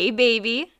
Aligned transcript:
Hey, 0.00 0.10
baby. 0.12 0.72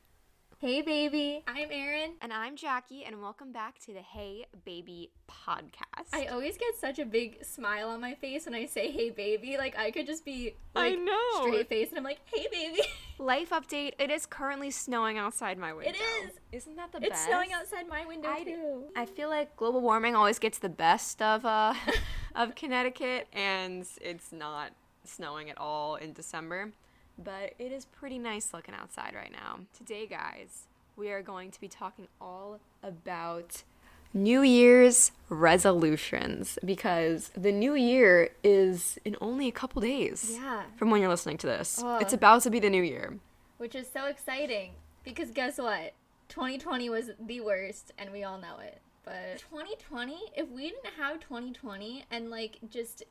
Hey, 0.57 0.81
baby. 0.81 1.43
I'm 1.45 1.67
Erin. 1.69 2.13
And 2.23 2.33
I'm 2.33 2.55
Jackie, 2.55 3.03
and 3.03 3.21
welcome 3.21 3.51
back 3.51 3.77
to 3.85 3.93
the 3.93 4.01
Hey 4.01 4.47
Baby 4.65 5.11
podcast. 5.29 6.07
I 6.11 6.25
always 6.25 6.57
get 6.57 6.75
such 6.75 6.97
a 6.97 7.05
big 7.05 7.45
smile 7.45 7.89
on 7.89 8.01
my 8.01 8.15
face 8.15 8.45
when 8.45 8.55
I 8.55 8.65
say 8.65 8.89
hey, 8.89 9.11
baby. 9.11 9.57
Like, 9.59 9.77
I 9.77 9.91
could 9.91 10.07
just 10.07 10.25
be 10.25 10.55
like, 10.73 10.93
I 10.93 10.95
know. 10.95 11.43
straight 11.43 11.69
face, 11.69 11.89
and 11.89 11.99
I'm 11.99 12.03
like, 12.03 12.17
hey, 12.33 12.47
baby. 12.51 12.81
Life 13.19 13.51
update 13.51 13.91
it 13.99 14.09
is 14.09 14.25
currently 14.25 14.71
snowing 14.71 15.19
outside 15.19 15.59
my 15.59 15.71
window. 15.71 15.91
It 15.91 16.25
is. 16.25 16.31
Isn't 16.51 16.75
that 16.77 16.91
the 16.91 16.97
it's 16.97 17.09
best? 17.09 17.21
It's 17.21 17.27
snowing 17.27 17.53
outside 17.53 17.87
my 17.87 18.07
window, 18.07 18.27
I- 18.27 18.43
too. 18.43 18.85
I 18.95 19.05
feel 19.05 19.29
like 19.29 19.55
global 19.55 19.81
warming 19.81 20.15
always 20.15 20.39
gets 20.39 20.57
the 20.57 20.69
best 20.69 21.21
of 21.21 21.45
uh 21.45 21.75
of 22.35 22.55
Connecticut 22.55 23.27
and 23.33 23.85
it's 24.01 24.31
not 24.31 24.71
snowing 25.03 25.51
at 25.51 25.59
all 25.59 25.95
in 25.97 26.11
December, 26.13 26.71
but 27.17 27.53
it 27.59 27.71
is 27.71 27.85
pretty 27.85 28.19
nice 28.19 28.53
looking 28.53 28.73
outside 28.75 29.13
right 29.15 29.31
now. 29.31 29.59
Today, 29.77 30.05
guys, 30.05 30.67
we 30.95 31.09
are 31.11 31.21
going 31.21 31.51
to 31.51 31.59
be 31.61 31.67
talking 31.67 32.07
all 32.19 32.59
about 32.83 33.63
New 34.13 34.41
Year's 34.41 35.11
resolutions 35.29 36.59
because 36.65 37.29
the 37.35 37.51
new 37.51 37.75
year 37.75 38.29
is 38.43 38.99
in 39.05 39.15
only 39.21 39.47
a 39.47 39.51
couple 39.51 39.81
days 39.81 40.31
Yeah. 40.41 40.63
from 40.75 40.89
when 40.91 40.99
you're 40.99 41.09
listening 41.09 41.37
to 41.39 41.47
this. 41.47 41.81
Ugh. 41.81 42.01
It's 42.01 42.13
about 42.13 42.41
to 42.43 42.49
be 42.49 42.59
the 42.59 42.69
new 42.69 42.83
year. 42.83 43.17
Which 43.57 43.73
is 43.75 43.89
so 43.89 44.05
exciting 44.07 44.73
because 45.03 45.31
guess 45.31 45.57
what? 45.57 45.93
2020 46.29 46.89
was 46.89 47.11
the 47.19 47.41
worst, 47.41 47.91
and 47.97 48.11
we 48.11 48.23
all 48.23 48.37
know 48.37 48.57
it. 48.59 48.79
But 49.03 49.39
2020, 49.39 50.17
if 50.35 50.49
we 50.49 50.69
didn't 50.69 50.93
have 50.97 51.19
2020 51.19 52.05
and 52.11 52.29
like 52.29 52.57
just 52.69 53.03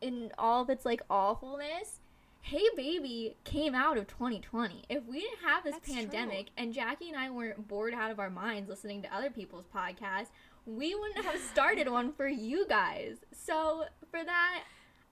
in 0.00 0.32
all 0.38 0.62
of 0.62 0.70
its 0.70 0.84
like 0.84 1.02
awfulness, 1.10 2.00
Hey 2.42 2.64
Baby 2.76 3.36
came 3.44 3.74
out 3.74 3.96
of 3.96 4.06
2020. 4.08 4.84
If 4.88 5.04
we 5.06 5.20
didn't 5.20 5.38
have 5.46 5.64
this 5.64 5.74
That's 5.74 5.86
true. 5.86 5.94
pandemic 5.94 6.46
and 6.56 6.72
Jackie 6.72 7.08
and 7.08 7.16
I 7.16 7.30
weren't 7.30 7.66
bored 7.68 7.94
out 7.94 8.10
of 8.10 8.18
our 8.18 8.30
minds 8.30 8.68
listening 8.68 9.00
to 9.02 9.14
other 9.14 9.30
people's 9.30 9.64
podcasts, 9.74 10.26
we 10.66 10.94
wouldn't 10.94 11.24
have 11.24 11.40
started 11.40 11.88
one 11.88 12.12
for 12.12 12.28
you 12.28 12.66
guys. 12.68 13.18
So 13.32 13.84
for 14.10 14.22
that, 14.24 14.64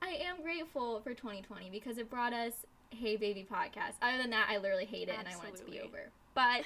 I 0.02 0.08
am 0.08 0.42
grateful 0.42 1.00
for 1.00 1.14
2020 1.14 1.70
because 1.70 1.98
it 1.98 2.10
brought 2.10 2.32
us 2.32 2.52
Hey 2.90 3.16
Baby 3.16 3.46
podcast. 3.50 3.94
Other 4.02 4.18
than 4.18 4.30
that, 4.30 4.48
I 4.50 4.58
literally 4.58 4.84
hate 4.84 5.08
it 5.08 5.14
and 5.18 5.28
I 5.28 5.36
want 5.36 5.50
it 5.50 5.56
to 5.64 5.70
be 5.70 5.80
over. 5.80 6.10
But 6.34 6.64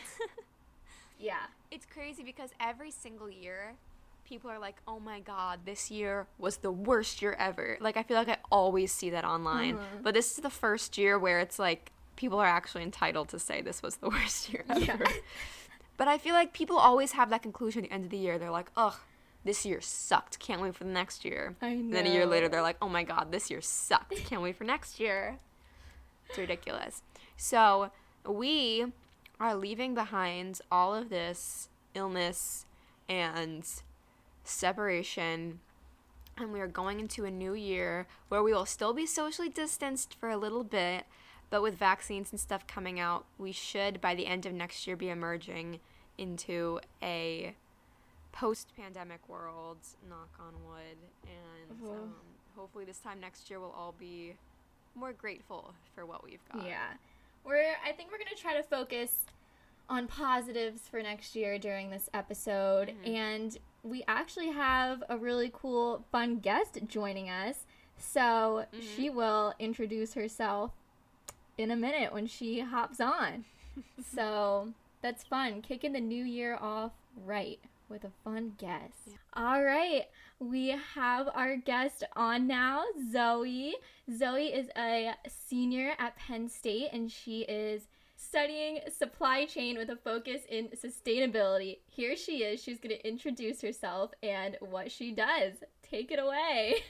yeah, 1.20 1.44
It's 1.70 1.86
crazy 1.86 2.22
because 2.22 2.50
every 2.58 2.90
single 2.90 3.30
year, 3.30 3.74
people 4.24 4.50
are 4.50 4.58
like, 4.58 4.76
"Oh 4.88 4.98
my 5.00 5.20
god, 5.20 5.60
this 5.64 5.90
year 5.90 6.26
was 6.38 6.58
the 6.58 6.70
worst 6.72 7.20
year 7.22 7.34
ever." 7.38 7.76
Like 7.80 7.96
I 7.96 8.02
feel 8.02 8.16
like 8.16 8.28
I 8.28 8.38
always 8.50 8.92
see 8.92 9.10
that 9.10 9.24
online, 9.24 9.76
Mhm. 9.76 10.02
but 10.02 10.14
this 10.14 10.32
is 10.32 10.38
the 10.38 10.50
first 10.50 10.96
year 10.98 11.18
where 11.18 11.40
it's 11.40 11.58
like 11.58 11.92
people 12.16 12.38
are 12.38 12.46
actually 12.46 12.82
entitled 12.82 13.28
to 13.30 13.38
say 13.38 13.60
this 13.60 13.82
was 13.82 13.96
the 13.96 14.08
worst 14.16 14.50
year 14.52 14.64
ever. 14.68 14.80
Yeah. 14.82 14.98
But 15.96 16.08
I 16.08 16.18
feel 16.18 16.34
like 16.34 16.52
people 16.52 16.76
always 16.76 17.12
have 17.12 17.30
that 17.30 17.42
conclusion 17.42 17.84
at 17.84 17.90
the 17.90 17.94
end 17.94 18.04
of 18.04 18.10
the 18.10 18.18
year. 18.18 18.38
They're 18.38 18.50
like, 18.50 18.70
"Ugh, 18.76 18.94
this 19.44 19.64
year 19.66 19.80
sucked. 19.80 20.38
Can't 20.38 20.60
wait 20.60 20.74
for 20.74 20.84
the 20.84 20.90
next 20.90 21.24
year." 21.24 21.54
I 21.62 21.74
know. 21.74 21.80
And 21.80 21.92
then 21.92 22.06
a 22.06 22.10
year 22.10 22.26
later, 22.26 22.48
they're 22.48 22.62
like, 22.62 22.76
"Oh 22.82 22.88
my 22.88 23.04
god, 23.04 23.30
this 23.30 23.50
year 23.50 23.60
sucked. 23.60 24.16
Can't 24.24 24.42
wait 24.42 24.56
for 24.56 24.64
next 24.64 24.98
year." 24.98 25.38
It's 26.28 26.38
ridiculous. 26.38 27.02
So 27.36 27.90
we 28.26 28.86
are 29.38 29.54
leaving 29.54 29.94
behind 29.94 30.60
all 30.70 30.94
of 30.94 31.10
this 31.10 31.68
illness 31.94 32.64
and 33.08 33.64
separation, 34.48 35.60
and 36.36 36.52
we 36.52 36.60
are 36.60 36.66
going 36.68 37.00
into 37.00 37.24
a 37.24 37.30
new 37.30 37.54
year 37.54 38.06
where 38.28 38.42
we 38.42 38.52
will 38.52 38.66
still 38.66 38.92
be 38.92 39.06
socially 39.06 39.48
distanced 39.48 40.14
for 40.14 40.28
a 40.30 40.36
little 40.36 40.64
bit, 40.64 41.04
but 41.50 41.62
with 41.62 41.74
vaccines 41.76 42.30
and 42.32 42.40
stuff 42.40 42.66
coming 42.66 42.98
out, 42.98 43.24
we 43.38 43.52
should 43.52 44.00
by 44.00 44.14
the 44.14 44.26
end 44.26 44.46
of 44.46 44.52
next 44.52 44.86
year 44.86 44.96
be 44.96 45.08
emerging 45.10 45.80
into 46.18 46.80
a 47.02 47.54
post-pandemic 48.32 49.28
world. 49.28 49.78
Knock 50.08 50.30
on 50.40 50.54
wood, 50.66 50.98
and 51.24 51.88
Oh. 51.88 51.92
um, 51.92 52.14
hopefully 52.56 52.84
this 52.84 52.98
time 52.98 53.20
next 53.20 53.48
year 53.50 53.60
we'll 53.60 53.70
all 53.72 53.92
be 53.98 54.34
more 54.94 55.12
grateful 55.12 55.74
for 55.94 56.04
what 56.06 56.24
we've 56.24 56.44
got. 56.52 56.64
Yeah. 56.66 56.94
We're 57.44 57.74
I 57.84 57.92
think 57.92 58.10
we're 58.10 58.18
going 58.18 58.34
to 58.34 58.40
try 58.40 58.54
to 58.56 58.62
focus 58.62 59.24
on 59.88 60.06
positives 60.06 60.88
for 60.88 61.02
next 61.02 61.36
year 61.36 61.58
during 61.58 61.90
this 61.90 62.08
episode 62.14 62.88
Mhm. 63.04 63.08
and 63.14 63.58
we 63.84 64.02
actually 64.08 64.50
have 64.50 65.04
a 65.08 65.16
really 65.18 65.50
cool 65.52 66.04
fun 66.10 66.38
guest 66.38 66.78
joining 66.88 67.28
us. 67.30 67.66
So, 67.98 68.66
Mhm. 68.72 68.82
she 68.96 69.10
will 69.10 69.54
introduce 69.60 70.14
herself 70.14 70.72
in 71.56 71.70
a 71.70 71.76
minute 71.76 72.12
when 72.12 72.26
she 72.26 72.60
hops 72.60 72.98
on. 73.00 73.44
so, 74.04 74.72
that's 75.02 75.22
fun. 75.22 75.62
Kicking 75.62 75.92
the 75.92 76.00
new 76.00 76.24
year 76.24 76.56
off 76.60 76.92
right 77.14 77.60
with 77.88 78.02
a 78.04 78.10
fun 78.24 78.54
guest. 78.58 78.94
Yeah. 79.06 79.16
All 79.34 79.62
right. 79.62 80.06
We 80.40 80.68
have 80.68 81.28
our 81.34 81.56
guest 81.56 82.02
on 82.16 82.46
now, 82.46 82.84
Zoe. 83.12 83.76
Zoe 84.10 84.46
is 84.52 84.68
a 84.76 85.14
senior 85.28 85.94
at 85.98 86.16
Penn 86.16 86.48
State 86.48 86.88
and 86.92 87.12
she 87.12 87.42
is 87.42 87.86
studying 88.34 88.80
supply 88.98 89.44
chain 89.44 89.78
with 89.78 89.90
a 89.90 89.96
focus 89.96 90.40
in 90.48 90.68
sustainability. 90.70 91.78
Here 91.86 92.16
she 92.16 92.38
is. 92.38 92.60
She's 92.60 92.80
going 92.80 92.96
to 92.96 93.08
introduce 93.08 93.62
herself 93.62 94.10
and 94.24 94.56
what 94.58 94.90
she 94.90 95.12
does. 95.12 95.52
Take 95.88 96.10
it 96.10 96.18
away. 96.18 96.82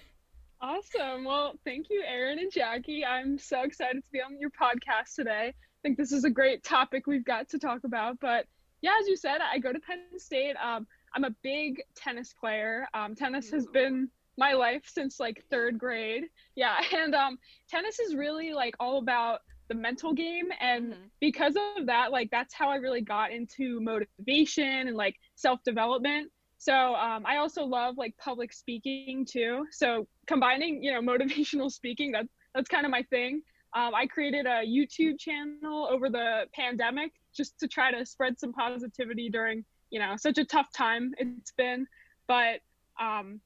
Awesome. 0.63 1.25
Well, 1.25 1.59
thank 1.63 1.91
you, 1.91 2.03
Erin 2.09 2.39
and 2.39 2.51
Jackie. 2.51 3.05
I'm 3.05 3.37
so 3.37 3.61
excited 3.61 4.03
to 4.03 4.11
be 4.11 4.23
on 4.23 4.41
your 4.41 4.49
podcast 4.49 5.17
today. 5.17 5.49
I 5.49 5.79
think 5.83 5.99
this 5.99 6.13
is 6.13 6.25
a 6.25 6.31
great 6.31 6.65
topic 6.65 7.07
we've 7.07 7.27
got 7.27 7.51
to 7.51 7.59
talk 7.59 7.85
about. 7.85 8.19
But 8.21 8.47
yeah, 8.81 8.93
as 8.99 9.07
you 9.07 9.15
said, 9.15 9.43
I 9.43 9.59
go 9.59 9.71
to 9.71 9.81
Penn 9.81 9.99
State. 10.17 10.57
Um, 10.57 10.87
I'm 11.15 11.25
a 11.25 11.35
big 11.43 11.83
tennis 11.95 12.33
player. 12.33 12.87
Um, 12.95 13.15
tennis 13.15 13.51
has 13.51 13.67
been 13.67 14.09
my 14.39 14.55
life 14.55 14.85
since 14.87 15.21
like 15.21 15.45
third 15.51 15.79
grade. 15.79 16.25
Yeah, 16.57 16.77
and 16.95 17.15
um, 17.15 17.39
tennis 17.69 17.99
is 17.99 18.15
really 18.15 18.55
like 18.55 18.77
all 18.81 18.97
about 18.97 19.41
the 19.69 19.75
mental 19.75 20.13
game. 20.13 20.49
And 20.61 20.93
Mhm. 20.93 21.11
because 21.21 21.57
of 21.77 21.87
that 21.87 22.13
like 22.13 22.31
that's 22.31 22.53
how 22.55 22.69
i 22.71 22.77
really 22.77 23.01
got 23.01 23.33
into 23.33 23.81
motivation 23.81 24.89
and 24.89 24.97
like 24.97 25.17
self-development. 25.37 26.31
So 26.59 26.95
um, 26.95 27.25
i 27.27 27.37
also 27.37 27.65
love 27.65 27.97
like 27.99 28.17
public 28.19 28.53
speaking 28.53 29.27
too. 29.27 29.67
So 29.71 30.07
combining 30.27 30.83
you 30.83 30.93
know 30.93 31.01
motivational 31.13 31.71
speaking 31.71 32.13
that 32.13 32.27
that's 32.55 32.69
kind 32.69 32.85
of 32.87 32.91
my 32.91 33.03
thing. 33.05 33.43
Um, 33.75 33.93
i 33.95 34.07
created 34.07 34.47
a 34.47 34.65
youtube 34.65 35.19
channel 35.19 35.89
over 35.91 36.09
the 36.09 36.47
pandemic 36.55 37.11
just 37.37 37.59
to 37.59 37.67
try 37.67 37.91
to 37.91 38.07
spread 38.07 38.39
some 38.39 38.53
positivity 38.53 39.29
during 39.29 39.65
you 39.91 39.99
know 39.99 40.15
such 40.17 40.39
a 40.39 40.45
tough 40.45 40.71
time 40.73 41.13
it's 41.19 41.53
been. 41.53 41.87
But 42.29 42.61
um 43.01 43.41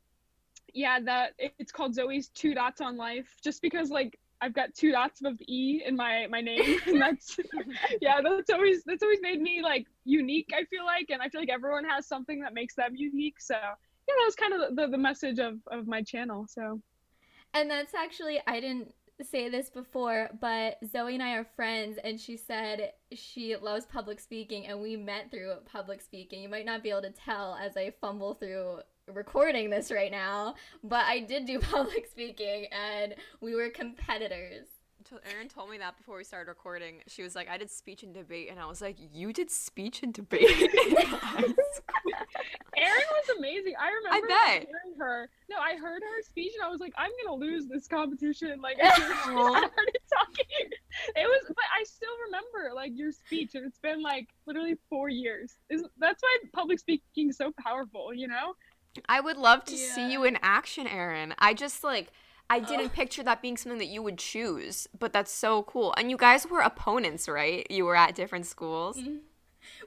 yeah 0.75 1.01
that 1.01 1.33
it's 1.39 1.73
called 1.73 1.95
zoe's 1.95 2.29
two 2.29 2.53
dots 2.55 2.81
on 2.83 2.97
life 2.99 3.29
just 3.43 3.63
because 3.63 3.89
like 3.91 4.19
i've 4.41 4.55
got 4.55 4.75
two 4.75 4.93
dots 4.93 5.21
the 5.21 5.37
e 5.49 5.83
in 5.87 5.97
my 5.97 6.27
my 6.31 6.41
name 6.41 6.79
and 6.87 7.01
that's 7.01 7.39
yeah 8.01 8.21
that's 8.23 8.51
always 8.51 8.83
that's 8.85 9.03
always 9.03 9.21
made 9.23 9.41
me 9.41 9.61
like 9.63 9.87
unique 10.05 10.49
i 10.55 10.65
feel 10.65 10.85
like 10.85 11.07
and 11.11 11.23
i 11.23 11.29
feel 11.29 11.41
like 11.41 11.51
everyone 11.51 11.85
has 11.85 12.07
something 12.07 12.41
that 12.41 12.55
makes 12.55 12.75
them 12.75 12.93
unique 12.95 13.41
so 13.41 13.55
yeah 13.55 14.15
that 14.19 14.25
was 14.25 14.35
kind 14.35 14.55
of 14.55 14.77
the, 14.77 14.87
the 14.89 14.99
message 14.99 15.39
of 15.39 15.55
of 15.71 15.87
my 15.87 16.03
channel 16.03 16.47
so 16.49 16.81
And 17.55 17.71
that's 17.71 17.95
actually, 17.95 18.41
I 18.47 18.61
didn't 18.61 18.95
say 19.23 19.49
this 19.49 19.71
before, 19.71 20.31
but 20.41 20.79
Zoe 20.87 21.15
and 21.15 21.23
I 21.23 21.33
are 21.35 21.45
friends, 21.57 21.99
and 22.05 22.21
she 22.21 22.37
said 22.37 22.93
she 23.13 23.57
loves 23.57 23.87
public 23.87 24.21
speaking, 24.21 24.67
and 24.67 24.81
we 24.81 24.97
met 24.97 25.31
through 25.31 25.55
public 25.67 26.01
speaking. 26.03 26.43
You 26.43 26.49
might 26.49 26.67
not 26.67 26.83
be 26.83 26.91
able 26.91 27.03
to 27.03 27.11
tell 27.11 27.55
as 27.57 27.77
I 27.77 27.93
fumble 28.01 28.35
through 28.35 28.81
recording 29.13 29.71
this 29.71 29.91
right 29.91 30.11
now, 30.11 30.55
but 30.83 31.05
I 31.07 31.21
did 31.21 31.47
do 31.47 31.59
public 31.61 32.07
speaking, 32.11 32.67
and 32.73 33.15
we 33.41 33.55
were 33.55 33.71
competitors. 33.71 34.67
Erin 35.33 35.49
told 35.49 35.71
me 35.71 35.79
that 35.79 35.97
before 35.97 36.19
we 36.19 36.25
started 36.25 36.49
recording. 36.49 36.97
She 37.07 37.23
was 37.23 37.35
like, 37.35 37.49
"I 37.49 37.57
did 37.57 37.71
speech 37.71 38.03
and 38.03 38.13
debate," 38.13 38.49
and 38.51 38.61
I 38.61 38.67
was 38.67 38.83
like, 38.83 38.97
"You 39.13 39.33
did 39.33 39.51
speech 39.51 40.03
and 40.03 40.13
debate?" 40.13 40.43
Erin 42.79 43.09
was 43.11 43.37
amazing. 43.39 43.75
I 43.79 43.91
remember 43.91 44.29
bet. 44.29 44.67
hearing 44.69 44.99
her. 44.99 45.29
No, 45.51 45.57
I 45.59 45.77
heard 45.77 46.03
her 46.03 46.23
speech 46.23 46.53
and 46.55 46.65
I 46.65 46.71
was 46.71 46.81
like, 46.81 46.93
I'm 46.97 47.11
gonna 47.25 47.37
lose 47.37 47.67
this 47.67 47.89
competition. 47.89 48.61
Like 48.61 48.79
as 48.79 48.95
soon 48.95 49.05
as 49.05 49.17
she 49.17 49.33
started 49.33 49.99
talking, 50.13 50.71
it 51.17 51.27
was. 51.27 51.45
But 51.49 51.69
I 51.79 51.85
still 51.85 52.15
remember 52.27 52.75
like 52.75 52.93
your 52.95 53.13
speech, 53.13 53.55
and 53.55 53.67
it's 53.67 53.79
been 53.79 54.03
like 54.03 54.29
literally 54.47 54.77
four 54.89 55.09
years. 55.09 55.57
Is 55.71 55.85
that's 55.99 56.23
why 56.23 56.37
public 56.53 56.79
speaking 56.79 57.31
is 57.31 57.37
so 57.37 57.53
powerful. 57.59 58.15
You 58.15 58.29
know? 58.29 58.55
I 59.09 59.21
would 59.21 59.37
love 59.37 59.65
to 59.67 59.77
see 59.77 60.11
you 60.13 60.25
in 60.25 60.39
action, 60.43 60.87
Erin. 60.87 61.35
I 61.39 61.55
just 61.55 61.85
like 61.85 62.13
I 62.51 62.61
didn't 62.61 62.87
Ugh. 62.87 62.93
picture 62.93 63.23
that 63.25 63.43
being 63.43 63.57
something 63.57 63.79
that 63.79 63.89
you 63.89 64.03
would 64.03 64.19
choose, 64.19 64.89
but 64.99 65.13
that's 65.13 65.31
so 65.31 65.65
cool. 65.65 65.95
And 65.99 66.11
you 66.11 66.17
guys 66.17 66.47
were 66.47 66.61
opponents, 66.61 67.29
right? 67.29 67.67
You 67.71 67.85
were 67.85 67.97
at 67.97 68.15
different 68.15 68.47
schools. 68.47 68.97
Mm-hmm. 68.97 69.17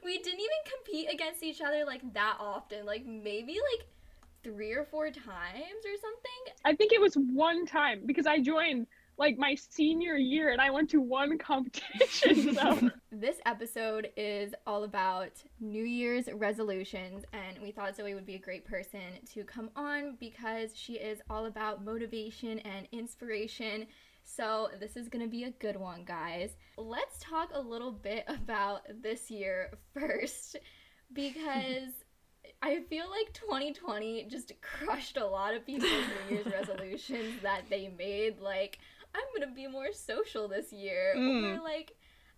We 0.04 0.18
didn't 0.18 0.38
even 0.38 0.48
compete 0.76 1.12
against 1.12 1.42
each 1.42 1.60
other 1.60 1.84
like 1.84 2.02
that 2.14 2.36
often, 2.38 2.86
like 2.86 3.04
maybe 3.04 3.54
like 3.54 3.86
three 4.44 4.72
or 4.72 4.84
four 4.84 5.06
times 5.06 5.24
or 5.84 5.96
something. 6.00 6.54
I 6.64 6.74
think 6.74 6.92
it 6.92 7.00
was 7.00 7.14
one 7.14 7.66
time 7.66 8.02
because 8.06 8.26
I 8.26 8.38
joined 8.40 8.86
like 9.18 9.38
my 9.38 9.54
senior 9.54 10.16
year 10.16 10.50
and 10.50 10.60
I 10.60 10.70
went 10.70 10.90
to 10.90 11.00
one 11.00 11.38
competition. 11.52 12.54
So 12.54 12.90
This 13.14 13.36
episode 13.44 14.08
is 14.16 14.54
all 14.66 14.84
about 14.84 15.32
New 15.60 15.84
Year's 15.84 16.28
resolutions, 16.32 17.24
and 17.34 17.58
we 17.62 17.70
thought 17.70 17.94
Zoe 17.94 18.14
would 18.14 18.24
be 18.24 18.36
a 18.36 18.38
great 18.38 18.64
person 18.64 19.00
to 19.34 19.44
come 19.44 19.68
on 19.76 20.16
because 20.18 20.74
she 20.74 20.94
is 20.94 21.20
all 21.28 21.44
about 21.44 21.84
motivation 21.84 22.58
and 22.60 22.88
inspiration. 22.90 23.86
So, 24.24 24.68
this 24.80 24.96
is 24.96 25.08
going 25.08 25.22
to 25.22 25.30
be 25.30 25.44
a 25.44 25.50
good 25.50 25.76
one, 25.76 26.04
guys. 26.04 26.56
Let's 26.78 27.18
talk 27.20 27.50
a 27.52 27.60
little 27.60 27.92
bit 27.92 28.24
about 28.28 28.80
this 29.02 29.30
year 29.30 29.72
first 29.94 30.56
because 31.12 31.92
I 32.62 32.80
feel 32.88 33.10
like 33.10 33.32
2020 33.34 34.24
just 34.30 34.52
crushed 34.62 35.18
a 35.18 35.26
lot 35.26 35.54
of 35.54 35.66
people's 35.66 35.90
New 36.30 36.36
Year's 36.36 36.46
resolutions 36.46 37.42
that 37.42 37.64
they 37.68 37.92
made. 37.98 38.40
Like, 38.40 38.78
I'm 39.14 39.22
gonna 39.34 39.54
be 39.54 39.66
more 39.66 39.92
social 39.92 40.48
this 40.48 40.72
year. 40.72 41.14
Mm. 41.16 41.58
Or 41.58 41.62
like, 41.62 41.92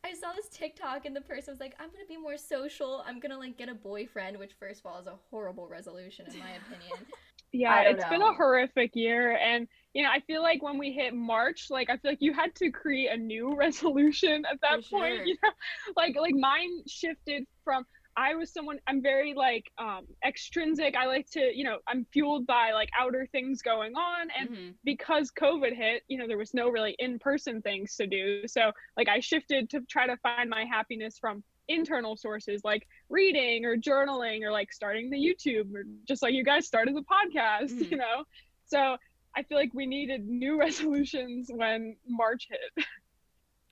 I 0.04 0.12
saw 0.12 0.32
this 0.32 0.48
TikTok 0.48 1.06
and 1.06 1.16
the 1.16 1.20
person 1.20 1.52
was 1.52 1.60
like, 1.60 1.74
I'm 1.80 1.88
gonna 1.90 2.06
be 2.08 2.16
more 2.16 2.36
social. 2.36 3.02
I'm 3.06 3.20
gonna 3.20 3.38
like 3.38 3.56
get 3.56 3.68
a 3.68 3.74
boyfriend, 3.74 4.38
which 4.38 4.52
first 4.58 4.80
of 4.80 4.86
all 4.86 5.00
is 5.00 5.06
a 5.06 5.14
horrible 5.30 5.68
resolution 5.68 6.26
in 6.26 6.38
my 6.38 6.50
opinion. 6.66 7.06
yeah, 7.52 7.82
it's 7.82 8.04
been 8.06 8.22
a 8.22 8.34
horrific 8.34 8.90
year 8.94 9.36
and 9.36 9.66
you 9.94 10.02
know, 10.02 10.10
I 10.10 10.20
feel 10.26 10.42
like 10.42 10.60
when 10.60 10.76
we 10.76 10.92
hit 10.92 11.14
March, 11.14 11.68
like 11.70 11.88
I 11.88 11.96
feel 11.96 12.10
like 12.10 12.20
you 12.20 12.32
had 12.32 12.54
to 12.56 12.70
create 12.70 13.12
a 13.12 13.16
new 13.16 13.54
resolution 13.56 14.44
at 14.50 14.60
that 14.60 14.84
For 14.84 14.98
point, 14.98 15.16
sure. 15.18 15.24
you 15.24 15.36
know. 15.42 15.50
Like 15.96 16.16
like 16.16 16.34
mine 16.34 16.82
shifted 16.88 17.46
from 17.62 17.86
I 18.16 18.34
was 18.34 18.52
someone 18.52 18.78
I'm 18.86 19.02
very 19.02 19.34
like 19.34 19.70
um 19.78 20.06
extrinsic. 20.24 20.94
I 20.96 21.06
like 21.06 21.28
to, 21.30 21.50
you 21.54 21.64
know, 21.64 21.78
I'm 21.88 22.04
fueled 22.12 22.46
by 22.46 22.72
like 22.72 22.88
outer 22.98 23.26
things 23.32 23.60
going 23.62 23.94
on 23.96 24.28
and 24.38 24.48
Mhm. 24.50 24.74
because 24.84 25.30
COVID 25.32 25.74
hit, 25.74 26.02
you 26.08 26.18
know, 26.18 26.26
there 26.28 26.38
was 26.38 26.54
no 26.54 26.68
really 26.68 26.94
in 26.98 27.18
person 27.18 27.60
things 27.62 27.96
to 27.96 28.06
do. 28.06 28.46
So, 28.46 28.70
like, 28.96 29.08
I 29.08 29.20
shifted 29.20 29.68
to 29.70 29.80
try 29.82 30.06
to 30.06 30.16
find 30.18 30.48
my 30.48 30.64
happiness 30.64 31.18
from 31.18 31.42
internal 31.68 32.14
sources 32.16 32.60
like 32.62 32.86
reading 33.08 33.64
or 33.64 33.76
journaling 33.76 34.42
or 34.42 34.52
like 34.52 34.70
starting 34.72 35.08
the 35.10 35.16
YouTube 35.16 35.74
or 35.74 35.84
just 36.06 36.22
like 36.22 36.34
you 36.34 36.44
guys 36.44 36.66
started 36.66 36.94
the 36.94 37.02
podcast, 37.02 37.70
Mhm. 37.72 37.90
you 37.90 37.96
know? 37.96 38.24
So, 38.66 38.96
I 39.36 39.42
feel 39.42 39.58
like 39.58 39.74
we 39.74 39.86
needed 39.86 40.28
new 40.28 40.56
resolutions 40.66 41.50
when 41.52 41.96
March 42.06 42.46
hit. 42.48 42.84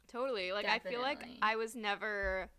Totally. 0.09 0.53
Like 0.53 0.67
I 0.67 0.79
feel 0.79 1.01
like 1.01 1.25
I 1.41 1.57
was 1.57 1.75
never 1.77 2.51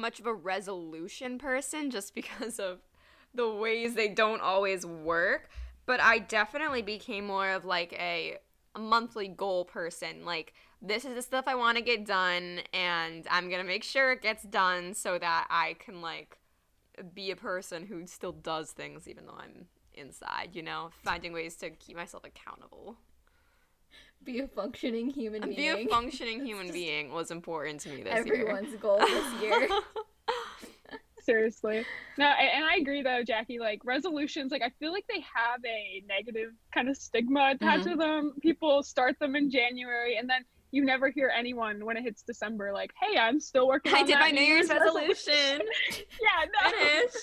much 0.00 0.20
of 0.20 0.26
a 0.26 0.34
resolution 0.34 1.38
person 1.38 1.90
just 1.90 2.14
because 2.14 2.58
of 2.58 2.80
the 3.34 3.48
ways 3.48 3.94
they 3.94 4.08
don't 4.08 4.40
always 4.40 4.84
work, 4.84 5.50
but 5.86 6.00
I 6.00 6.18
definitely 6.18 6.82
became 6.82 7.26
more 7.26 7.50
of 7.50 7.64
like 7.64 7.92
a, 7.92 8.38
a 8.74 8.78
monthly 8.78 9.28
goal 9.28 9.64
person. 9.64 10.24
Like 10.24 10.54
this 10.82 11.04
is 11.04 11.14
the 11.14 11.22
stuff 11.22 11.44
I 11.46 11.54
want 11.54 11.76
to 11.78 11.82
get 11.82 12.06
done 12.06 12.60
and 12.72 13.26
I'm 13.30 13.48
going 13.48 13.60
to 13.60 13.66
make 13.66 13.84
sure 13.84 14.12
it 14.12 14.22
gets 14.22 14.42
done 14.42 14.94
so 14.94 15.18
that 15.18 15.46
I 15.50 15.76
can 15.78 16.00
like 16.00 16.38
be 17.14 17.30
a 17.30 17.36
person 17.36 17.86
who 17.86 18.06
still 18.06 18.32
does 18.32 18.72
things 18.72 19.06
even 19.06 19.26
though 19.26 19.38
I'm 19.38 19.66
inside, 19.94 20.50
you 20.52 20.62
know, 20.62 20.90
finding 21.04 21.32
ways 21.32 21.56
to 21.56 21.70
keep 21.70 21.96
myself 21.96 22.24
accountable. 22.24 22.96
Be 24.24 24.40
a 24.40 24.48
functioning 24.48 25.10
human 25.10 25.42
being. 25.42 25.56
Be 25.56 25.68
a 25.84 25.88
functioning 25.88 26.44
human 26.44 26.70
being 26.72 27.12
was 27.12 27.30
important 27.30 27.80
to 27.80 27.88
me 27.90 28.02
this 28.02 28.26
year. 28.26 28.34
Everyone's 28.34 28.74
goal 28.76 28.98
this 28.98 29.42
year. 29.42 29.68
Seriously. 31.22 31.84
No, 32.18 32.26
a- 32.26 32.30
and 32.56 32.64
I 32.64 32.76
agree 32.76 33.02
though, 33.02 33.22
Jackie, 33.22 33.58
like 33.58 33.84
resolutions, 33.84 34.50
like 34.50 34.62
I 34.62 34.70
feel 34.78 34.90
like 34.92 35.04
they 35.08 35.20
have 35.20 35.60
a 35.66 36.02
negative 36.08 36.52
kind 36.74 36.88
of 36.88 36.96
stigma 36.96 37.52
attached 37.54 37.84
Mm-hmm. 37.86 37.90
to 37.92 37.96
them. 37.96 38.34
People 38.40 38.82
start 38.82 39.18
them 39.20 39.36
in 39.36 39.50
January 39.50 40.16
and 40.16 40.28
then 40.28 40.44
you 40.72 40.84
never 40.84 41.08
hear 41.10 41.30
anyone 41.36 41.84
when 41.84 41.96
it 41.96 42.02
hits 42.04 42.22
December 42.22 42.72
like, 42.72 42.92
hey, 43.00 43.18
I'm 43.18 43.38
still 43.40 43.66
working 43.68 43.92
I 43.94 44.00
on 44.00 44.06
did 44.06 44.14
that 44.14 44.20
my 44.20 44.30
New 44.30 44.40
Year's 44.42 44.68
resolution." 44.68 45.02
resolution. 45.34 45.60
yeah, 46.20 46.46
no. 46.62 46.70
Finished. 46.70 47.16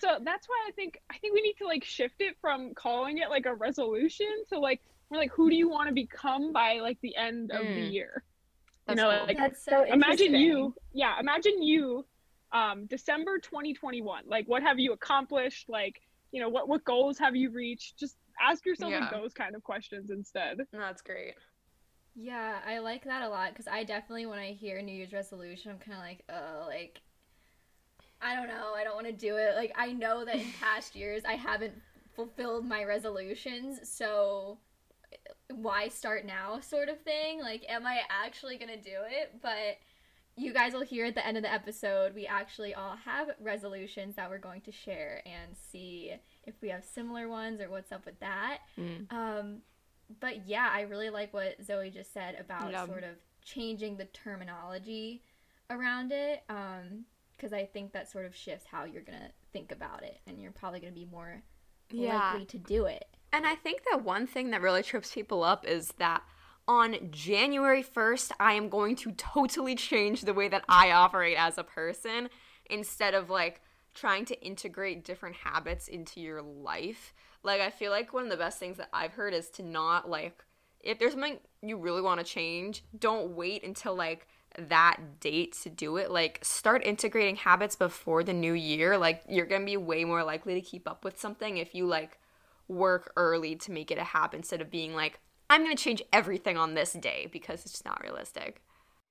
So 0.00 0.18
that's 0.24 0.48
why 0.48 0.64
I 0.66 0.72
think 0.72 0.98
I 1.10 1.18
think 1.18 1.34
we 1.34 1.42
need 1.42 1.54
to 1.58 1.66
like 1.66 1.84
shift 1.84 2.16
it 2.20 2.36
from 2.40 2.74
calling 2.74 3.18
it 3.18 3.28
like 3.30 3.46
a 3.46 3.54
resolution 3.54 4.26
to 4.48 4.58
like 4.58 4.80
we're 5.12 5.18
like 5.18 5.32
who 5.32 5.50
do 5.50 5.56
you 5.56 5.68
want 5.68 5.88
to 5.88 5.94
become 5.94 6.52
by 6.52 6.80
like 6.80 6.98
the 7.02 7.16
end 7.16 7.52
of 7.52 7.66
the 7.74 7.82
Mm. 7.82 7.92
year? 7.92 8.24
That's 8.86 9.00
you 9.00 9.02
know, 9.04 9.16
cool. 9.18 9.26
like 9.26 9.36
That's 9.38 9.64
so 9.64 9.84
imagine 9.84 10.34
you 10.34 10.74
yeah 10.92 11.20
imagine 11.20 11.62
you 11.62 12.06
um 12.52 12.86
december 12.86 13.38
2021 13.38 14.24
like 14.26 14.46
what 14.46 14.62
have 14.62 14.78
you 14.78 14.92
accomplished 14.92 15.68
like 15.68 16.00
you 16.32 16.40
know 16.40 16.48
what 16.48 16.68
what 16.68 16.84
goals 16.84 17.18
have 17.18 17.34
you 17.36 17.50
reached 17.50 17.98
just 17.98 18.16
ask 18.40 18.66
yourself 18.66 18.92
like 18.92 19.10
those 19.10 19.32
kind 19.32 19.54
of 19.54 19.62
questions 19.62 20.10
instead 20.10 20.58
That's 20.72 21.02
great. 21.02 21.34
Yeah, 22.14 22.60
I 22.66 22.78
like 22.78 23.04
that 23.04 23.22
a 23.22 23.28
lot 23.28 23.50
because 23.50 23.66
I 23.66 23.84
definitely, 23.84 24.26
when 24.26 24.38
I 24.38 24.52
hear 24.52 24.82
New 24.82 24.92
Year's 24.92 25.12
resolution, 25.12 25.70
I'm 25.70 25.78
kind 25.78 25.94
of 25.94 26.04
like, 26.04 26.24
oh, 26.28 26.66
like, 26.66 27.00
I 28.20 28.34
don't 28.36 28.48
know, 28.48 28.74
I 28.76 28.84
don't 28.84 28.94
want 28.94 29.06
to 29.06 29.12
do 29.12 29.36
it. 29.36 29.56
Like, 29.56 29.72
I 29.76 29.92
know 29.92 30.24
that 30.24 30.36
in 30.36 30.52
past 30.60 30.94
years 30.94 31.24
I 31.24 31.34
haven't 31.34 31.74
fulfilled 32.14 32.66
my 32.66 32.84
resolutions, 32.84 33.80
so 33.88 34.58
why 35.48 35.88
start 35.88 36.24
now, 36.24 36.60
sort 36.60 36.88
of 36.88 37.00
thing? 37.00 37.40
Like, 37.40 37.64
am 37.68 37.86
I 37.86 38.00
actually 38.10 38.56
gonna 38.58 38.76
do 38.76 38.98
it? 39.08 39.40
But 39.42 39.78
you 40.36 40.52
guys 40.52 40.72
will 40.72 40.80
hear 40.82 41.04
at 41.06 41.14
the 41.14 41.26
end 41.26 41.36
of 41.36 41.42
the 41.42 41.52
episode, 41.52 42.14
we 42.14 42.26
actually 42.26 42.74
all 42.74 42.96
have 43.04 43.30
resolutions 43.38 44.16
that 44.16 44.30
we're 44.30 44.38
going 44.38 44.62
to 44.62 44.72
share 44.72 45.22
and 45.26 45.54
see 45.54 46.12
if 46.44 46.54
we 46.62 46.70
have 46.70 46.84
similar 46.84 47.28
ones 47.28 47.60
or 47.60 47.68
what's 47.68 47.92
up 47.92 48.06
with 48.06 48.18
that. 48.20 48.60
Mm. 48.78 49.12
Um, 49.12 49.58
but 50.20 50.48
yeah, 50.48 50.70
I 50.72 50.82
really 50.82 51.10
like 51.10 51.34
what 51.34 51.62
Zoe 51.62 51.90
just 51.90 52.14
said 52.14 52.36
about 52.40 52.72
sort 52.86 53.04
of 53.04 53.16
changing 53.44 53.98
the 53.98 54.06
terminology 54.06 55.22
around 55.68 56.12
it. 56.12 56.42
Um, 56.48 57.04
because 57.36 57.52
I 57.52 57.64
think 57.66 57.92
that 57.92 58.08
sort 58.08 58.24
of 58.24 58.36
shifts 58.36 58.66
how 58.70 58.84
you're 58.84 59.02
gonna 59.02 59.32
think 59.52 59.72
about 59.72 60.04
it, 60.04 60.20
and 60.28 60.40
you're 60.40 60.52
probably 60.52 60.78
gonna 60.78 60.92
be 60.92 61.06
more 61.06 61.42
Yeah. 61.90 62.14
likely 62.16 62.46
to 62.46 62.58
do 62.58 62.84
it. 62.86 63.04
And 63.32 63.46
I 63.46 63.54
think 63.54 63.82
that 63.90 64.04
one 64.04 64.26
thing 64.26 64.50
that 64.50 64.60
really 64.60 64.82
trips 64.82 65.14
people 65.14 65.42
up 65.42 65.66
is 65.66 65.88
that 65.98 66.22
on 66.68 66.96
January 67.10 67.82
1st, 67.82 68.32
I 68.38 68.52
am 68.52 68.68
going 68.68 68.94
to 68.96 69.12
totally 69.12 69.74
change 69.74 70.22
the 70.22 70.34
way 70.34 70.48
that 70.48 70.64
I 70.68 70.92
operate 70.92 71.36
as 71.38 71.58
a 71.58 71.64
person 71.64 72.28
instead 72.70 73.14
of 73.14 73.30
like 73.30 73.60
trying 73.94 74.24
to 74.26 74.40
integrate 74.44 75.04
different 75.04 75.36
habits 75.36 75.88
into 75.88 76.20
your 76.20 76.42
life. 76.42 77.14
Like, 77.42 77.60
I 77.60 77.70
feel 77.70 77.90
like 77.90 78.12
one 78.12 78.24
of 78.24 78.30
the 78.30 78.36
best 78.36 78.58
things 78.58 78.76
that 78.76 78.88
I've 78.92 79.12
heard 79.12 79.34
is 79.34 79.50
to 79.50 79.62
not 79.62 80.08
like, 80.08 80.44
if 80.80 80.98
there's 80.98 81.12
something 81.12 81.38
you 81.62 81.76
really 81.76 82.02
want 82.02 82.20
to 82.20 82.24
change, 82.24 82.84
don't 82.98 83.34
wait 83.34 83.64
until 83.64 83.94
like 83.94 84.26
that 84.58 84.98
date 85.20 85.56
to 85.62 85.70
do 85.70 85.96
it. 85.96 86.10
Like, 86.10 86.38
start 86.42 86.84
integrating 86.84 87.36
habits 87.36 87.76
before 87.76 88.22
the 88.22 88.32
new 88.32 88.52
year. 88.52 88.98
Like, 88.98 89.22
you're 89.28 89.46
gonna 89.46 89.64
be 89.64 89.76
way 89.76 90.04
more 90.04 90.22
likely 90.22 90.54
to 90.54 90.60
keep 90.60 90.88
up 90.88 91.04
with 91.04 91.18
something 91.18 91.56
if 91.56 91.74
you 91.74 91.86
like 91.86 92.18
work 92.72 93.12
early 93.16 93.56
to 93.56 93.72
make 93.72 93.90
it 93.90 93.98
a 93.98 94.04
habit 94.04 94.36
instead 94.38 94.60
of 94.60 94.70
being 94.70 94.94
like, 94.94 95.20
I'm 95.50 95.62
gonna 95.62 95.76
change 95.76 96.02
everything 96.12 96.56
on 96.56 96.74
this 96.74 96.92
day 96.94 97.28
because 97.30 97.62
it's 97.62 97.72
just 97.72 97.84
not 97.84 98.02
realistic. 98.02 98.62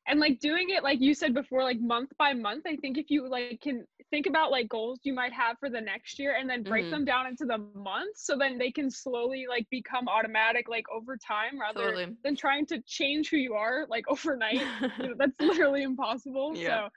and 0.07 0.19
like 0.19 0.39
doing 0.39 0.69
it 0.69 0.83
like 0.83 0.99
you 0.99 1.13
said 1.13 1.33
before 1.33 1.63
like 1.63 1.79
month 1.79 2.09
by 2.17 2.33
month 2.33 2.63
i 2.67 2.75
think 2.77 2.97
if 2.97 3.09
you 3.09 3.27
like 3.29 3.59
can 3.61 3.85
think 4.09 4.25
about 4.25 4.51
like 4.51 4.67
goals 4.67 4.99
you 5.03 5.13
might 5.13 5.31
have 5.31 5.57
for 5.59 5.69
the 5.69 5.79
next 5.79 6.17
year 6.19 6.35
and 6.39 6.49
then 6.49 6.63
break 6.63 6.89
Mhm. 6.89 6.89
them 6.89 7.05
down 7.05 7.27
into 7.27 7.45
the 7.45 7.57
months 7.57 8.25
so 8.25 8.35
then 8.37 8.57
they 8.57 8.71
can 8.71 8.89
slowly 8.89 9.45
like 9.47 9.65
become 9.69 10.07
automatic 10.07 10.67
like 10.67 10.85
over 10.93 11.17
time 11.17 11.59
rather 11.59 11.77
Totally. 11.83 12.17
than 12.23 12.35
trying 12.35 12.65
to 12.65 12.81
change 12.87 13.29
who 13.29 13.37
you 13.37 13.53
are 13.53 13.85
like 13.89 14.03
overnight 14.09 14.69
you 14.97 15.09
know, 15.09 15.15
that's 15.17 15.39
literally 15.39 15.83
impossible. 15.83 16.55
Yeah. 16.55 16.65
So, 16.65 16.89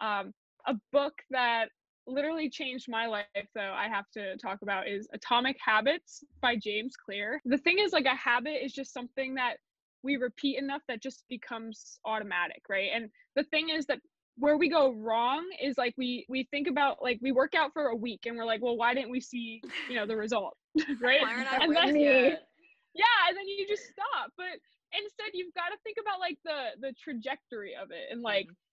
um, 0.00 0.32
a 0.66 0.74
book 0.92 1.14
that 1.30 1.70
literally 2.10 2.50
changed 2.50 2.86
my 2.88 3.06
life, 3.06 3.26
though, 3.54 3.72
I 3.74 3.88
have 3.88 4.10
to 4.14 4.36
talk 4.36 4.62
about 4.62 4.88
is 4.88 5.08
Atomic 5.12 5.56
Habits 5.64 6.24
by 6.40 6.56
James 6.56 6.94
Clear. 6.96 7.40
The 7.44 7.58
thing 7.58 7.78
is, 7.78 7.92
like, 7.92 8.06
a 8.06 8.16
habit 8.16 8.64
is 8.64 8.72
just 8.72 8.92
something 8.92 9.34
that 9.34 9.56
we 10.02 10.16
repeat 10.16 10.58
enough 10.58 10.82
that 10.88 11.02
just 11.02 11.24
becomes 11.28 11.98
automatic, 12.04 12.62
right? 12.68 12.90
And 12.94 13.10
the 13.36 13.44
thing 13.44 13.68
is 13.70 13.86
that 13.86 14.00
where 14.36 14.56
we 14.56 14.68
go 14.68 14.92
wrong 14.92 15.44
is 15.62 15.76
like 15.76 15.94
we 15.98 16.24
we 16.28 16.48
think 16.50 16.66
about 16.66 16.96
like 17.02 17.18
we 17.20 17.30
work 17.30 17.54
out 17.54 17.72
for 17.72 17.88
a 17.88 17.96
week 17.96 18.20
and 18.24 18.36
we're 18.36 18.44
like 18.44 18.62
well 18.62 18.76
why 18.76 18.94
didn't 18.94 19.10
we 19.10 19.20
see 19.20 19.60
you 19.88 19.94
know 19.96 20.06
the 20.06 20.16
result 20.16 20.56
right 21.02 21.20
Why 21.20 21.34
aren't 21.34 21.52
I 21.52 21.64
and 21.64 21.76
then 21.76 21.96
yet? 21.96 22.48
yeah 22.94 23.28
and 23.28 23.36
then 23.36 23.46
you 23.46 23.66
just 23.68 23.84
stop 23.84 24.32
but 24.38 24.56
instead 24.98 25.30
you've 25.34 25.52
got 25.54 25.68
to 25.68 25.76
think 25.84 25.98
about 26.00 26.20
like 26.20 26.38
the 26.44 26.88
the 26.88 26.94
trajectory 27.02 27.74
of 27.80 27.90
it 27.90 28.10
and 28.10 28.22
like 28.22 28.46
mm-hmm. 28.46 28.69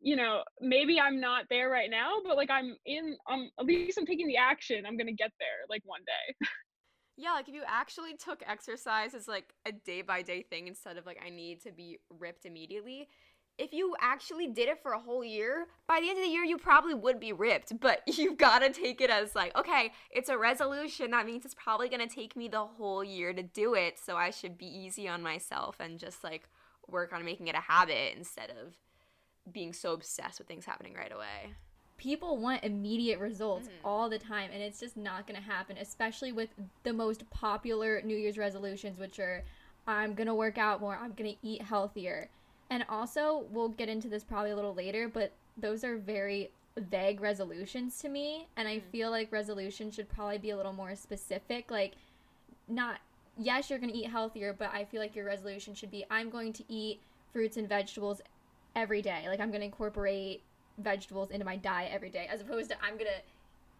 You 0.00 0.16
know 0.16 0.42
maybe 0.60 1.00
i'm 1.00 1.20
not 1.20 1.44
there 1.50 1.68
right 1.68 1.90
now 1.90 2.14
but 2.24 2.36
like 2.36 2.50
i'm 2.50 2.76
in 2.86 3.16
um 3.30 3.50
at 3.58 3.66
least 3.66 3.98
i'm 3.98 4.06
taking 4.06 4.28
the 4.28 4.36
action 4.36 4.84
i'm 4.86 4.96
gonna 4.96 5.12
get 5.12 5.32
there 5.38 5.66
like 5.68 5.82
one 5.84 6.00
day 6.06 6.46
Yeah, 7.20 7.32
like 7.32 7.48
if 7.48 7.54
you 7.54 7.62
actually 7.66 8.16
took 8.16 8.44
exercise 8.46 9.12
as 9.12 9.26
like 9.26 9.52
a 9.66 9.72
day 9.72 10.02
by 10.02 10.22
day 10.22 10.42
thing 10.42 10.68
instead 10.68 10.96
of 10.96 11.04
like 11.04 11.18
I 11.24 11.30
need 11.30 11.60
to 11.62 11.72
be 11.72 11.98
ripped 12.16 12.44
immediately, 12.44 13.08
if 13.58 13.72
you 13.72 13.96
actually 14.00 14.46
did 14.46 14.68
it 14.68 14.80
for 14.80 14.92
a 14.92 15.00
whole 15.00 15.24
year, 15.24 15.66
by 15.88 15.98
the 16.00 16.08
end 16.08 16.18
of 16.20 16.24
the 16.24 16.30
year, 16.30 16.44
you 16.44 16.56
probably 16.58 16.94
would 16.94 17.18
be 17.18 17.32
ripped. 17.32 17.72
But 17.80 18.02
you've 18.06 18.38
got 18.38 18.60
to 18.60 18.70
take 18.70 19.00
it 19.00 19.10
as 19.10 19.34
like, 19.34 19.56
okay, 19.56 19.90
it's 20.12 20.28
a 20.28 20.38
resolution. 20.38 21.10
That 21.10 21.26
means 21.26 21.44
it's 21.44 21.56
probably 21.56 21.88
going 21.88 22.08
to 22.08 22.14
take 22.14 22.36
me 22.36 22.46
the 22.46 22.64
whole 22.64 23.02
year 23.02 23.32
to 23.32 23.42
do 23.42 23.74
it. 23.74 23.98
So 23.98 24.16
I 24.16 24.30
should 24.30 24.56
be 24.56 24.66
easy 24.66 25.08
on 25.08 25.20
myself 25.20 25.80
and 25.80 25.98
just 25.98 26.22
like 26.22 26.48
work 26.86 27.12
on 27.12 27.24
making 27.24 27.48
it 27.48 27.56
a 27.56 27.60
habit 27.60 28.14
instead 28.16 28.50
of 28.50 28.76
being 29.52 29.72
so 29.72 29.92
obsessed 29.92 30.38
with 30.38 30.48
things 30.48 30.64
happening 30.64 30.94
right 30.94 31.12
away. 31.12 31.54
People 31.96 32.36
want 32.36 32.62
immediate 32.62 33.18
results 33.18 33.66
mm-hmm. 33.66 33.86
all 33.86 34.08
the 34.08 34.18
time, 34.18 34.50
and 34.52 34.62
it's 34.62 34.78
just 34.78 34.96
not 34.96 35.26
going 35.26 35.40
to 35.40 35.46
happen, 35.46 35.76
especially 35.78 36.30
with 36.30 36.48
the 36.84 36.92
most 36.92 37.28
popular 37.30 38.00
New 38.02 38.16
Year's 38.16 38.38
resolutions, 38.38 38.98
which 38.98 39.18
are 39.18 39.42
I'm 39.86 40.14
going 40.14 40.26
to 40.26 40.34
work 40.34 40.58
out 40.58 40.80
more, 40.80 40.96
I'm 40.96 41.12
going 41.14 41.32
to 41.32 41.36
eat 41.42 41.62
healthier 41.62 42.28
and 42.70 42.84
also, 42.88 43.46
we'll 43.50 43.70
get 43.70 43.88
into 43.88 44.08
this 44.08 44.24
probably 44.24 44.50
a 44.50 44.56
little 44.56 44.74
later, 44.74 45.08
but 45.08 45.32
those 45.56 45.84
are 45.84 45.96
very 45.96 46.50
vague 46.76 47.20
resolutions 47.20 47.98
to 48.00 48.08
me. 48.08 48.46
And 48.56 48.68
I 48.68 48.76
mm-hmm. 48.76 48.90
feel 48.90 49.10
like 49.10 49.32
resolutions 49.32 49.94
should 49.94 50.08
probably 50.08 50.38
be 50.38 50.50
a 50.50 50.56
little 50.56 50.72
more 50.72 50.94
specific. 50.94 51.70
Like, 51.70 51.94
not, 52.68 52.98
yes, 53.38 53.70
you're 53.70 53.78
going 53.78 53.92
to 53.92 53.98
eat 53.98 54.10
healthier, 54.10 54.52
but 54.52 54.70
I 54.72 54.84
feel 54.84 55.00
like 55.00 55.16
your 55.16 55.24
resolution 55.24 55.74
should 55.74 55.90
be 55.90 56.04
I'm 56.10 56.28
going 56.28 56.52
to 56.54 56.64
eat 56.68 57.00
fruits 57.32 57.56
and 57.56 57.68
vegetables 57.68 58.20
every 58.78 59.02
day. 59.02 59.24
Like, 59.26 59.40
I'm 59.40 59.48
going 59.48 59.60
to 59.60 59.66
incorporate 59.66 60.42
vegetables 60.78 61.30
into 61.30 61.44
my 61.44 61.56
diet 61.56 61.90
every 61.92 62.10
day, 62.10 62.28
as 62.30 62.40
opposed 62.40 62.70
to 62.70 62.76
I'm 62.82 62.94
going 62.94 63.06
to 63.06 63.22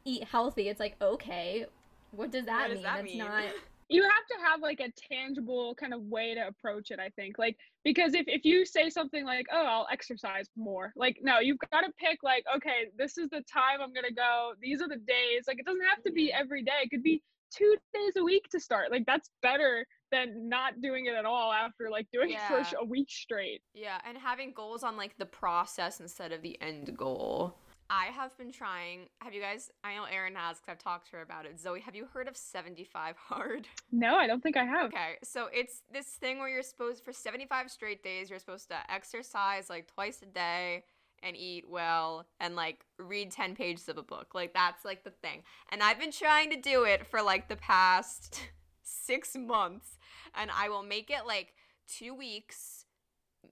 eat 0.04 0.24
healthy. 0.24 0.68
It's 0.68 0.80
like, 0.80 0.96
okay, 1.00 1.66
what 2.10 2.30
does 2.30 2.46
that 2.46 2.68
what 2.68 2.68
mean? 2.68 2.82
Does 2.82 2.84
that 2.84 3.04
mean? 3.04 3.18
not. 3.18 3.44
you 3.88 4.02
have 4.02 4.26
to 4.28 4.34
have 4.46 4.60
like 4.60 4.80
a 4.80 4.90
tangible 5.10 5.74
kind 5.74 5.94
of 5.94 6.02
way 6.02 6.34
to 6.34 6.46
approach 6.46 6.90
it 6.90 6.98
i 7.00 7.08
think 7.10 7.38
like 7.38 7.56
because 7.84 8.14
if, 8.14 8.24
if 8.26 8.44
you 8.44 8.64
say 8.64 8.90
something 8.90 9.24
like 9.24 9.46
oh 9.52 9.64
i'll 9.66 9.86
exercise 9.90 10.46
more 10.56 10.92
like 10.94 11.18
no 11.22 11.38
you've 11.38 11.58
got 11.72 11.80
to 11.80 11.90
pick 11.98 12.22
like 12.22 12.44
okay 12.54 12.90
this 12.96 13.18
is 13.18 13.28
the 13.30 13.42
time 13.50 13.80
i'm 13.80 13.92
gonna 13.92 14.12
go 14.12 14.52
these 14.60 14.82
are 14.82 14.88
the 14.88 14.96
days 14.96 15.44
like 15.46 15.58
it 15.58 15.66
doesn't 15.66 15.84
have 15.84 16.02
to 16.02 16.12
be 16.12 16.32
every 16.32 16.62
day 16.62 16.72
it 16.82 16.90
could 16.90 17.02
be 17.02 17.22
two 17.50 17.76
days 17.94 18.12
a 18.16 18.22
week 18.22 18.46
to 18.50 18.60
start 18.60 18.90
like 18.90 19.06
that's 19.06 19.30
better 19.42 19.86
than 20.10 20.48
not 20.48 20.80
doing 20.80 21.06
it 21.06 21.14
at 21.14 21.24
all 21.24 21.52
after 21.52 21.90
like 21.90 22.06
doing 22.12 22.30
yeah. 22.30 22.60
it 22.60 22.66
for 22.66 22.76
a 22.80 22.84
week 22.84 23.10
straight 23.10 23.62
yeah 23.74 23.98
and 24.06 24.16
having 24.16 24.52
goals 24.52 24.82
on 24.82 24.96
like 24.96 25.16
the 25.18 25.26
process 25.26 26.00
instead 26.00 26.32
of 26.32 26.42
the 26.42 26.60
end 26.60 26.96
goal 26.96 27.54
I 27.90 28.06
have 28.06 28.36
been 28.36 28.52
trying. 28.52 29.06
Have 29.20 29.32
you 29.32 29.40
guys? 29.40 29.70
I 29.82 29.94
know 29.94 30.04
Erin 30.04 30.34
has 30.34 30.58
because 30.58 30.72
I've 30.72 30.78
talked 30.78 31.10
to 31.10 31.16
her 31.16 31.22
about 31.22 31.46
it. 31.46 31.58
Zoe, 31.58 31.80
have 31.80 31.94
you 31.94 32.06
heard 32.12 32.28
of 32.28 32.36
75 32.36 33.16
Hard? 33.16 33.66
No, 33.90 34.16
I 34.16 34.26
don't 34.26 34.42
think 34.42 34.58
I 34.58 34.64
have. 34.64 34.86
Okay, 34.88 35.16
so 35.24 35.48
it's 35.52 35.82
this 35.90 36.06
thing 36.06 36.38
where 36.38 36.48
you're 36.48 36.62
supposed, 36.62 37.02
for 37.02 37.12
75 37.12 37.70
straight 37.70 38.02
days, 38.02 38.28
you're 38.28 38.38
supposed 38.38 38.68
to 38.68 38.76
exercise 38.92 39.70
like 39.70 39.86
twice 39.86 40.20
a 40.20 40.26
day 40.26 40.84
and 41.22 41.34
eat 41.36 41.64
well 41.68 42.26
and 42.38 42.54
like 42.54 42.84
read 42.98 43.30
10 43.30 43.56
pages 43.56 43.88
of 43.88 43.96
a 43.96 44.02
book. 44.02 44.34
Like 44.34 44.52
that's 44.52 44.84
like 44.84 45.04
the 45.04 45.10
thing. 45.10 45.42
And 45.70 45.82
I've 45.82 45.98
been 45.98 46.12
trying 46.12 46.50
to 46.50 46.60
do 46.60 46.84
it 46.84 47.06
for 47.06 47.22
like 47.22 47.48
the 47.48 47.56
past 47.56 48.42
six 48.88 49.36
months, 49.36 49.98
and 50.34 50.50
I 50.50 50.68
will 50.68 50.82
make 50.82 51.10
it 51.10 51.26
like 51.26 51.54
two 51.86 52.14
weeks 52.14 52.84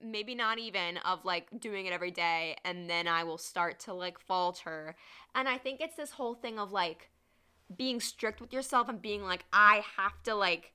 maybe 0.03 0.35
not 0.35 0.59
even 0.59 0.99
of 0.99 1.25
like 1.25 1.47
doing 1.59 1.87
it 1.87 1.93
every 1.93 2.11
day 2.11 2.57
and 2.65 2.89
then 2.89 3.09
I 3.09 3.25
will 3.25 3.39
start 3.39 3.79
to 3.81 3.95
like 3.95 4.19
falter. 4.19 4.97
And 5.35 5.49
I 5.49 5.59
think 5.59 5.81
it's 5.81 5.97
this 5.97 6.11
whole 6.11 6.35
thing 6.35 6.59
of 6.59 6.73
like 6.73 7.11
being 7.75 8.01
strict 8.01 8.41
with 8.41 8.53
yourself 8.53 8.89
and 8.89 9.01
being 9.01 9.23
like 9.23 9.45
I 9.53 9.83
have 9.97 10.23
to 10.25 10.35
like 10.35 10.73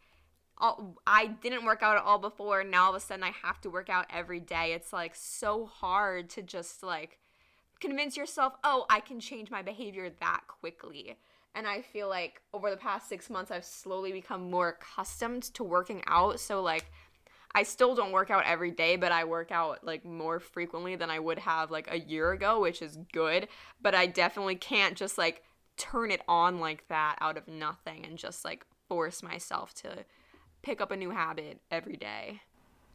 I 1.08 1.28
didn't 1.42 1.66
work 1.66 1.82
out 1.82 1.98
at 1.98 2.04
all 2.04 2.20
before 2.20 2.64
now 2.64 2.86
all 2.86 2.90
of 2.92 2.96
a 2.96 3.00
sudden 3.00 3.24
I 3.24 3.32
have 3.44 3.60
to 3.62 3.70
work 3.70 3.90
out 3.90 4.06
every 4.12 4.40
day. 4.40 4.74
It's 4.74 4.94
like 4.94 5.16
so 5.16 5.66
hard 5.66 6.30
to 6.32 6.44
just 6.44 6.84
like 6.84 7.18
convince 7.80 8.16
yourself, 8.16 8.54
"Oh, 8.64 8.86
I 8.88 9.00
can 9.00 9.20
change 9.20 9.50
my 9.50 9.64
behavior 9.64 10.12
that 10.20 10.42
quickly." 10.48 11.18
And 11.54 11.68
I 11.68 11.82
feel 11.82 12.08
like 12.08 12.42
over 12.54 12.70
the 12.70 12.78
past 12.78 13.10
6 13.10 13.30
months 13.30 13.52
I've 13.52 13.66
slowly 13.66 14.12
become 14.12 14.50
more 14.50 14.70
accustomed 14.70 15.44
to 15.56 15.64
working 15.64 16.02
out. 16.08 16.40
So 16.40 16.62
like 16.62 16.86
I 17.54 17.64
still 17.64 17.96
don't 17.96 18.14
work 18.14 18.30
out 18.30 18.46
every 18.46 18.72
day, 18.72 18.96
but 18.96 19.12
I 19.12 19.26
work 19.26 19.52
out 19.52 19.84
like 19.84 20.06
more 20.06 20.40
frequently 20.40 20.96
than 20.96 21.10
I 21.10 21.20
would 21.20 21.40
have 21.40 21.70
like 21.70 21.92
a 21.92 22.00
year 22.00 22.32
ago, 22.32 22.62
which 22.62 22.82
is 22.82 22.98
good. 23.12 23.50
But 23.82 23.94
I 23.94 24.06
definitely 24.08 24.56
can't 24.56 24.96
just 24.96 25.18
like 25.18 25.44
turn 25.78 26.12
it 26.12 26.22
on 26.28 26.60
like 26.60 26.88
that 26.88 27.18
out 27.20 27.38
of 27.38 27.48
nothing 27.48 28.06
and 28.06 28.18
just 28.18 28.46
like 28.46 28.66
force 28.88 29.22
myself 29.22 29.74
to 29.74 30.06
pick 30.62 30.80
up 30.80 30.92
a 30.92 30.98
new 30.98 31.10
habit 31.10 31.60
every 31.70 31.98
day. 31.98 32.42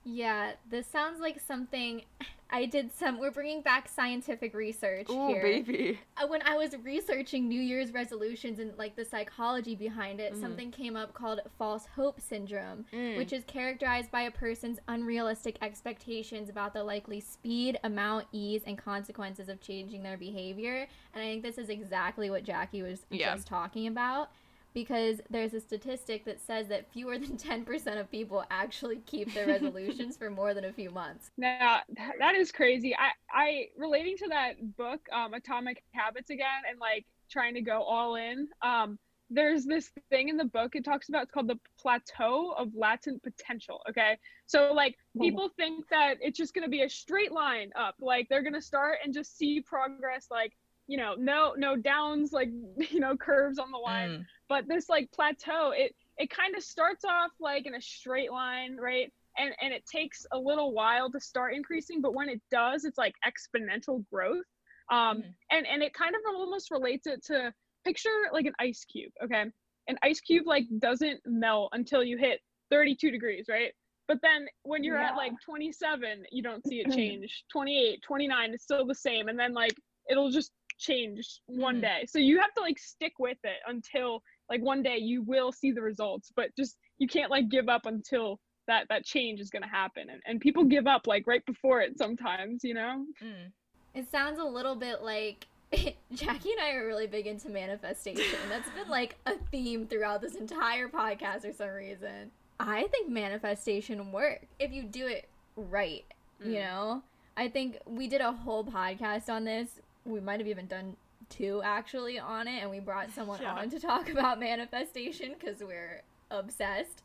Yeah, 0.05 0.53
this 0.71 0.87
sounds 0.87 1.21
like 1.21 1.41
something 1.41 2.03
I 2.51 2.67
did 2.67 2.93
some. 2.93 3.19
We're 3.19 3.31
bringing 3.31 3.61
back 3.61 3.89
scientific 3.89 4.55
research 4.55 5.11
Ooh, 5.11 5.29
here. 5.29 5.43
baby. 5.43 5.99
Uh, 6.17 6.27
when 6.29 6.43
I 6.43 6.57
was 6.57 6.75
researching 6.83 7.49
New 7.49 7.61
Year's 7.61 7.93
resolutions 7.93 8.59
and 8.59 8.77
like 8.79 8.97
the 8.97 9.05
psychology 9.05 9.75
behind 9.75 10.21
it, 10.21 10.35
mm. 10.35 10.41
something 10.41 10.71
came 10.71 10.97
up 10.97 11.13
called 11.13 11.41
false 11.59 11.87
hope 11.95 12.21
syndrome, 12.21 12.85
mm. 12.93 13.17
which 13.17 13.33
is 13.33 13.45
characterized 13.45 14.11
by 14.11 14.23
a 14.23 14.31
person's 14.31 14.79
unrealistic 14.89 15.59
expectations 15.61 16.49
about 16.49 16.73
the 16.73 16.83
likely 16.83 17.21
speed, 17.21 17.79
amount, 17.85 18.27
ease, 18.33 18.63
and 18.67 18.79
consequences 18.79 19.49
of 19.49 19.61
changing 19.61 20.03
their 20.03 20.17
behavior. 20.17 20.87
And 21.15 21.23
I 21.23 21.27
think 21.27 21.43
this 21.43 21.59
is 21.59 21.69
exactly 21.69 22.31
what 22.31 22.45
Jackie 22.45 22.83
was 22.83 23.05
yeah. 23.11 23.35
just 23.35 23.47
talking 23.47 23.89
about 23.89 24.31
because 24.77 25.23
there's 25.31 25.55
a 25.55 25.61
statistic 25.61 26.27
that 26.27 26.39
says 26.39 26.69
that 26.69 26.87
fewer 26.93 27.17
than 27.17 27.39
10% 27.39 27.99
of 27.99 28.11
people 28.11 28.45
actually 28.51 28.99
keep 29.07 29.33
their 29.33 29.47
resolutions 29.47 30.19
for 30.19 30.29
more 30.29 30.53
than 30.53 30.67
a 30.67 30.73
few 30.73 30.91
months. 30.91 31.31
Now, 31.39 31.81
that 32.19 32.35
is 32.35 32.53
crazy. 32.53 32.95
I, 32.95 33.13
I 33.33 33.69
relating 33.79 34.19
to 34.19 34.29
that 34.29 34.77
book, 34.77 35.01
um, 35.11 35.33
Atomic 35.33 35.83
Habits 35.93 36.29
again, 36.29 36.47
and 36.69 36.79
like 36.79 37.07
trying 37.31 37.55
to 37.55 37.63
go 37.63 37.83
all 37.83 38.17
in. 38.17 38.49
Um, 38.61 38.99
there's 39.31 39.65
this 39.65 39.91
thing 40.11 40.29
in 40.29 40.37
the 40.37 40.45
book 40.45 40.77
it 40.77 40.85
talks 40.85 41.09
about 41.09 41.25
it's 41.25 41.33
called 41.33 41.49
the 41.49 41.59
plateau 41.81 42.55
of 42.57 42.69
latent 42.77 43.21
potential 43.25 43.81
okay 43.91 44.17
so 44.47 44.73
like 44.73 44.97
people 45.21 45.51
think 45.57 45.85
that 45.89 46.15
it's 46.21 46.39
just 46.39 46.55
going 46.55 46.63
to 46.63 46.71
be 46.71 46.83
a 46.83 46.89
straight 46.89 47.33
line 47.33 47.73
up 47.75 47.97
like 48.01 48.29
they're 48.29 48.45
going 48.45 48.55
to 48.55 48.63
start 48.63 48.99
and 49.03 49.13
just 49.13 49.37
see 49.37 49.61
progress 49.61 50.29
like 50.31 50.53
you 50.87 50.97
know 50.97 51.15
no 51.19 51.55
no 51.57 51.77
downs 51.77 52.33
like 52.33 52.49
you 52.91 53.01
know 53.01 53.17
curves 53.17 53.59
on 53.59 53.71
the 53.71 53.79
line. 53.79 54.11
Mm. 54.11 54.25
but 54.49 54.69
this 54.69 54.89
like 54.89 55.11
plateau 55.13 55.73
it 55.75 55.95
it 56.19 56.31
kind 56.31 56.57
of 56.57 56.63
starts 56.63 57.05
off 57.05 57.31
like 57.41 57.67
in 57.67 57.75
a 57.75 57.83
straight 57.83 58.31
line 58.33 58.77
right? 58.81 59.13
And 59.39 59.53
and 59.61 59.73
it 59.73 59.85
takes 59.87 60.25
a 60.33 60.39
little 60.39 60.73
while 60.73 61.11
to 61.11 61.21
start 61.21 61.55
increasing 61.55 62.01
but 62.01 62.15
when 62.15 62.29
it 62.29 62.41
does 62.51 62.85
it's 62.85 62.99
like 62.99 63.15
exponential 63.27 64.05
growth. 64.13 64.45
Um 64.91 65.19
mm. 65.19 65.23
and 65.51 65.67
and 65.67 65.83
it 65.83 65.93
kind 65.95 66.15
of 66.15 66.21
almost 66.35 66.71
relates 66.71 67.07
it 67.07 67.25
to 67.27 67.53
picture 67.85 68.09
like 68.33 68.47
an 68.47 68.55
ice 68.59 68.85
cube 68.85 69.13
okay? 69.23 69.45
An 69.89 69.99
ice 70.03 70.21
cube 70.21 70.47
like 70.47 70.65
doesn't 70.79 71.21
melt 71.27 71.71
until 71.73 72.03
you 72.03 72.17
hit 72.17 72.41
32 72.71 73.11
degrees 73.11 73.47
right? 73.49 73.73
But 74.09 74.19
then 74.23 74.47
when 74.63 74.85
you're 74.85 74.99
yeah. 74.99 75.11
at 75.11 75.17
like 75.17 75.33
27 75.45 76.25
you 76.31 76.43
don't 76.43 76.67
see 76.67 76.77
it 76.77 76.93
change. 76.95 77.45
28 77.53 78.01
29 78.07 78.51
it's 78.53 78.65
still 78.65 78.87
the 78.87 78.95
same. 78.95 79.29
And 79.29 79.39
then 79.39 79.53
like 79.53 79.75
it'll 80.09 80.31
just 80.31 80.53
change 80.79 81.41
one 81.47 81.77
mm-hmm. 81.77 81.83
day. 81.83 82.07
So 82.09 82.19
you 82.19 82.39
have 82.41 82.53
to 82.55 82.61
like 82.61 82.79
stick 82.79 83.15
with 83.19 83.39
it 83.45 83.59
until 83.67 84.23
like 84.51 84.63
one 84.63 84.83
day 84.83 84.99
you 84.99 85.23
will 85.23 85.53
see 85.53 85.73
the 85.73 85.83
results, 85.83 86.33
but 86.35 86.55
just 86.57 86.77
you 86.99 87.09
can't 87.09 87.31
like 87.31 87.49
give 87.49 87.69
up 87.69 87.87
until 87.87 88.41
that 88.67 88.87
that 88.89 89.05
change 89.05 89.41
is 89.41 89.51
going 89.51 89.63
to 89.63 89.69
happen. 89.69 90.11
And 90.11 90.21
and 90.27 90.41
people 90.41 90.65
give 90.65 90.87
up 90.87 91.07
like 91.07 91.27
right 91.27 91.45
before 91.47 91.81
it 91.81 91.99
sometimes, 91.99 92.65
you 92.65 92.75
know? 92.75 93.05
Mm. 93.23 93.53
It 93.95 94.11
sounds 94.11 94.39
a 94.39 94.45
little 94.45 94.77
bit 94.77 95.03
like 95.03 95.47
Jackie 96.13 96.53
and 96.53 96.61
I 96.61 96.73
are 96.75 96.87
really 96.87 97.07
big 97.07 97.27
into 97.27 97.49
manifestation. 97.49 98.39
That's 98.49 98.69
been 98.71 98.89
like 98.89 99.17
a 99.27 99.35
theme 99.51 99.87
throughout 99.87 100.21
this 100.21 100.37
entire 100.37 100.89
podcast 100.89 101.43
for 101.43 101.53
some 101.53 101.71
reason. 101.71 102.31
I 102.59 102.87
think 102.89 103.09
manifestation 103.09 104.13
works 104.13 104.47
if 104.59 104.73
you 104.73 104.85
do 104.85 105.07
it 105.07 105.29
right, 105.57 106.05
mm. 106.43 106.53
you 106.53 106.61
know? 106.61 107.03
I 107.37 107.49
think 107.49 107.79
we 107.85 108.09
did 108.09 108.23
a 108.23 108.33
whole 108.33 108.65
podcast 108.65 109.29
on 109.29 109.45
this 109.45 109.69
we 110.07 110.21
might 110.21 110.41
have 110.41 110.49
even 110.49 110.67
done 110.67 110.97
two 111.29 111.61
actually 111.65 112.19
on 112.19 112.47
it 112.47 112.63
and 112.63 112.71
we 112.71 112.79
brought 112.79 113.11
someone 113.11 113.41
yeah. 113.43 113.55
on 113.55 113.69
to 113.71 113.81
talk 113.81 114.09
about 114.09 114.39
manifestation 114.39 115.35
because 115.39 115.63
we're 115.63 116.03
obsessed 116.31 117.03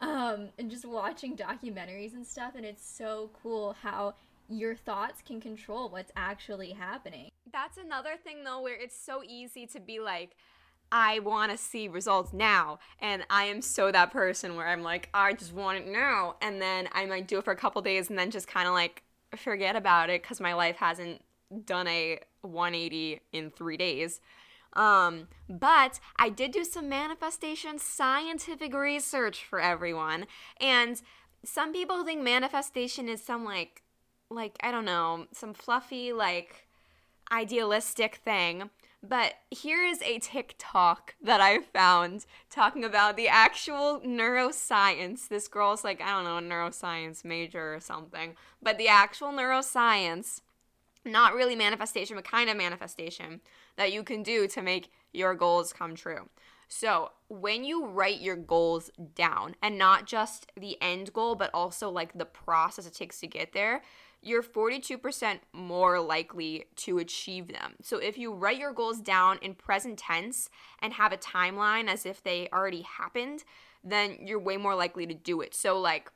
um, 0.00 0.48
and 0.58 0.70
just 0.70 0.84
watching 0.84 1.36
documentaries 1.36 2.14
and 2.14 2.26
stuff 2.26 2.52
and 2.54 2.64
it's 2.64 2.86
so 2.86 3.30
cool 3.42 3.74
how 3.82 4.14
your 4.48 4.74
thoughts 4.74 5.22
can 5.26 5.40
control 5.40 5.88
what's 5.88 6.12
actually 6.16 6.70
happening 6.70 7.30
that's 7.52 7.78
another 7.78 8.16
thing 8.22 8.44
though 8.44 8.60
where 8.60 8.78
it's 8.78 8.96
so 8.96 9.22
easy 9.26 9.66
to 9.66 9.80
be 9.80 9.98
like 9.98 10.36
I 10.92 11.18
want 11.20 11.50
to 11.50 11.58
see 11.58 11.88
results 11.88 12.32
now. 12.32 12.78
And 13.00 13.24
I 13.28 13.44
am 13.46 13.62
so 13.62 13.90
that 13.90 14.12
person 14.12 14.54
where 14.54 14.68
I'm 14.68 14.82
like, 14.82 15.08
I 15.12 15.32
just 15.32 15.52
want 15.52 15.78
it 15.78 15.88
now. 15.88 16.36
And 16.40 16.62
then 16.62 16.88
I 16.92 17.04
might 17.06 17.26
do 17.26 17.38
it 17.38 17.44
for 17.44 17.50
a 17.50 17.56
couple 17.56 17.82
days 17.82 18.10
and 18.10 18.18
then 18.18 18.30
just 18.30 18.46
kind 18.46 18.68
of 18.68 18.74
like 18.74 19.02
forget 19.36 19.74
about 19.74 20.08
it 20.08 20.22
because 20.22 20.40
my 20.40 20.54
life 20.54 20.76
hasn't 20.76 21.22
done 21.64 21.86
a 21.88 22.20
180 22.42 23.20
in 23.32 23.50
three 23.50 23.76
days. 23.76 24.20
Um, 24.74 25.28
but 25.48 26.00
I 26.16 26.28
did 26.28 26.50
do 26.50 26.64
some 26.64 26.88
manifestation 26.88 27.78
scientific 27.78 28.74
research 28.74 29.44
for 29.44 29.60
everyone. 29.60 30.26
And 30.60 31.00
some 31.44 31.72
people 31.72 32.04
think 32.04 32.22
manifestation 32.22 33.08
is 33.08 33.22
some 33.22 33.44
like 33.44 33.82
like 34.30 34.56
I 34.62 34.72
don't 34.72 34.84
know, 34.84 35.26
some 35.32 35.54
fluffy 35.54 36.12
like 36.12 36.66
idealistic 37.30 38.16
thing. 38.16 38.70
But 39.06 39.34
here 39.50 39.84
is 39.84 40.00
a 40.00 40.18
TikTok 40.18 41.14
that 41.22 41.40
I 41.40 41.58
found 41.60 42.24
talking 42.48 42.84
about 42.84 43.16
the 43.16 43.28
actual 43.28 44.00
neuroscience. 44.00 45.28
This 45.28 45.46
girl's 45.46 45.84
like, 45.84 46.00
I 46.00 46.10
don't 46.10 46.24
know, 46.24 46.38
a 46.38 46.40
neuroscience 46.40 47.22
major 47.22 47.74
or 47.74 47.80
something. 47.80 48.34
But 48.62 48.78
the 48.78 48.88
actual 48.88 49.28
neuroscience, 49.28 50.40
not 51.04 51.34
really 51.34 51.56
manifestation, 51.56 52.16
but 52.16 52.24
kind 52.24 52.50
of 52.50 52.56
manifestation 52.56 53.40
that 53.76 53.92
you 53.92 54.02
can 54.02 54.22
do 54.22 54.46
to 54.48 54.62
make 54.62 54.90
your 55.12 55.34
goals 55.34 55.72
come 55.72 55.94
true. 55.94 56.28
So, 56.68 57.12
when 57.28 57.62
you 57.62 57.86
write 57.86 58.20
your 58.20 58.36
goals 58.36 58.90
down, 59.14 59.54
and 59.62 59.78
not 59.78 60.06
just 60.06 60.50
the 60.58 60.80
end 60.80 61.12
goal, 61.12 61.34
but 61.34 61.50
also 61.52 61.90
like 61.90 62.16
the 62.16 62.24
process 62.24 62.86
it 62.86 62.94
takes 62.94 63.20
to 63.20 63.26
get 63.26 63.52
there, 63.52 63.82
you're 64.24 64.42
42% 64.42 65.38
more 65.52 66.00
likely 66.00 66.64
to 66.76 66.98
achieve 66.98 67.48
them. 67.48 67.74
So 67.82 67.98
if 67.98 68.16
you 68.16 68.32
write 68.32 68.58
your 68.58 68.72
goals 68.72 69.00
down 69.00 69.38
in 69.42 69.54
present 69.54 69.98
tense 69.98 70.48
and 70.80 70.94
have 70.94 71.12
a 71.12 71.18
timeline 71.18 71.88
as 71.88 72.06
if 72.06 72.22
they 72.22 72.48
already 72.52 72.82
happened, 72.82 73.44
then 73.84 74.16
you're 74.20 74.40
way 74.40 74.56
more 74.56 74.74
likely 74.74 75.06
to 75.06 75.14
do 75.14 75.42
it. 75.42 75.54
So 75.54 75.78
like 75.78 76.10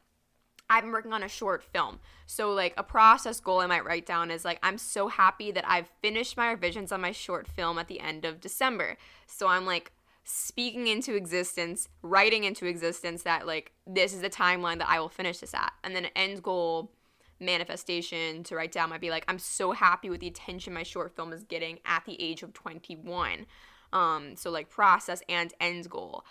I've 0.71 0.83
been 0.85 0.93
working 0.93 1.13
on 1.13 1.23
a 1.23 1.29
short 1.29 1.63
film. 1.63 2.01
So 2.27 2.53
like 2.53 2.75
a 2.77 2.83
process 2.83 3.41
goal 3.41 3.61
I 3.61 3.67
might 3.67 3.85
write 3.85 4.07
down 4.07 4.31
is 4.31 4.45
like 4.45 4.59
I'm 4.63 4.79
so 4.79 5.09
happy 5.09 5.51
that 5.53 5.65
I've 5.67 5.89
finished 6.03 6.37
my 6.37 6.51
revisions 6.51 6.93
on 6.93 7.01
my 7.01 7.13
short 7.13 7.49
film 7.49 7.79
at 7.79 7.89
the 7.89 8.01
end 8.01 8.25
of 8.25 8.41
December. 8.41 8.97
So 9.27 9.49
I'm 9.49 9.65
like 9.65 9.93
speaking 10.25 10.89
into 10.89 11.15
existence, 11.15 11.89
writing 12.03 12.45
into 12.45 12.67
existence 12.67 13.23
that 13.23 13.47
like 13.47 13.73
this 13.87 14.13
is 14.13 14.21
the 14.21 14.31
timeline 14.31 14.79
that 14.79 14.91
I 14.91 15.01
will 15.01 15.09
finish 15.09 15.39
this 15.39 15.55
at. 15.55 15.73
And 15.83 15.97
then 15.97 16.05
an 16.05 16.11
end 16.15 16.43
goal 16.43 16.91
manifestation 17.41 18.43
to 18.45 18.57
write 18.57 18.73
down 18.73 18.91
might 18.91 19.01
be 19.01 19.11
like 19.11 19.25
i'm 19.29 19.39
so 19.39 19.73
happy 19.73 20.11
with 20.11 20.21
the 20.21 20.27
attention 20.27 20.73
my 20.73 20.83
short 20.83 21.15
film 21.15 21.33
is 21.33 21.45
getting 21.45 21.79
at 21.85 22.05
the 22.05 22.21
age 22.21 22.43
of 22.43 22.53
21 22.53 23.47
um 23.93 24.35
so 24.35 24.51
like 24.51 24.69
process 24.69 25.23
and 25.29 25.55
end 25.61 25.89
goal 25.89 26.25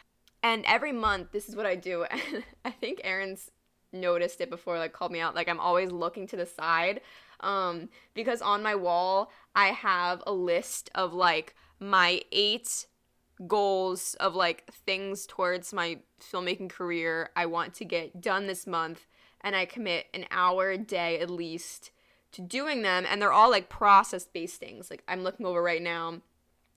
and 0.43 0.65
every 0.65 0.91
month 0.91 1.31
this 1.31 1.47
is 1.47 1.55
what 1.55 1.65
i 1.65 1.75
do 1.75 2.05
i 2.65 2.69
think 2.69 2.99
erin's 3.03 3.51
noticed 3.93 4.41
it 4.41 4.49
before 4.49 4.77
like 4.77 4.93
called 4.93 5.11
me 5.11 5.19
out 5.19 5.35
like 5.35 5.47
i'm 5.47 5.59
always 5.59 5.91
looking 5.91 6.27
to 6.27 6.35
the 6.35 6.45
side 6.45 7.01
um 7.39 7.89
because 8.13 8.41
on 8.41 8.61
my 8.61 8.75
wall 8.75 9.31
i 9.55 9.67
have 9.67 10.21
a 10.27 10.33
list 10.33 10.89
of 10.95 11.13
like 11.13 11.55
my 11.79 12.21
eight 12.31 12.87
goals 13.47 14.15
of 14.15 14.35
like 14.35 14.71
things 14.85 15.25
towards 15.25 15.71
my 15.71 15.97
filmmaking 16.19 16.69
career 16.69 17.29
i 17.35 17.45
want 17.45 17.73
to 17.73 17.85
get 17.85 18.21
done 18.21 18.47
this 18.47 18.65
month 18.67 19.05
and 19.41 19.55
I 19.55 19.65
commit 19.65 20.07
an 20.13 20.25
hour 20.31 20.71
a 20.71 20.77
day 20.77 21.19
at 21.19 21.29
least 21.29 21.91
to 22.33 22.41
doing 22.41 22.81
them 22.81 23.05
and 23.09 23.21
they're 23.21 23.31
all 23.31 23.49
like 23.49 23.69
process 23.69 24.25
based 24.25 24.59
things. 24.59 24.89
Like 24.89 25.03
I'm 25.07 25.23
looking 25.23 25.45
over 25.45 25.61
right 25.61 25.81
now 25.81 26.21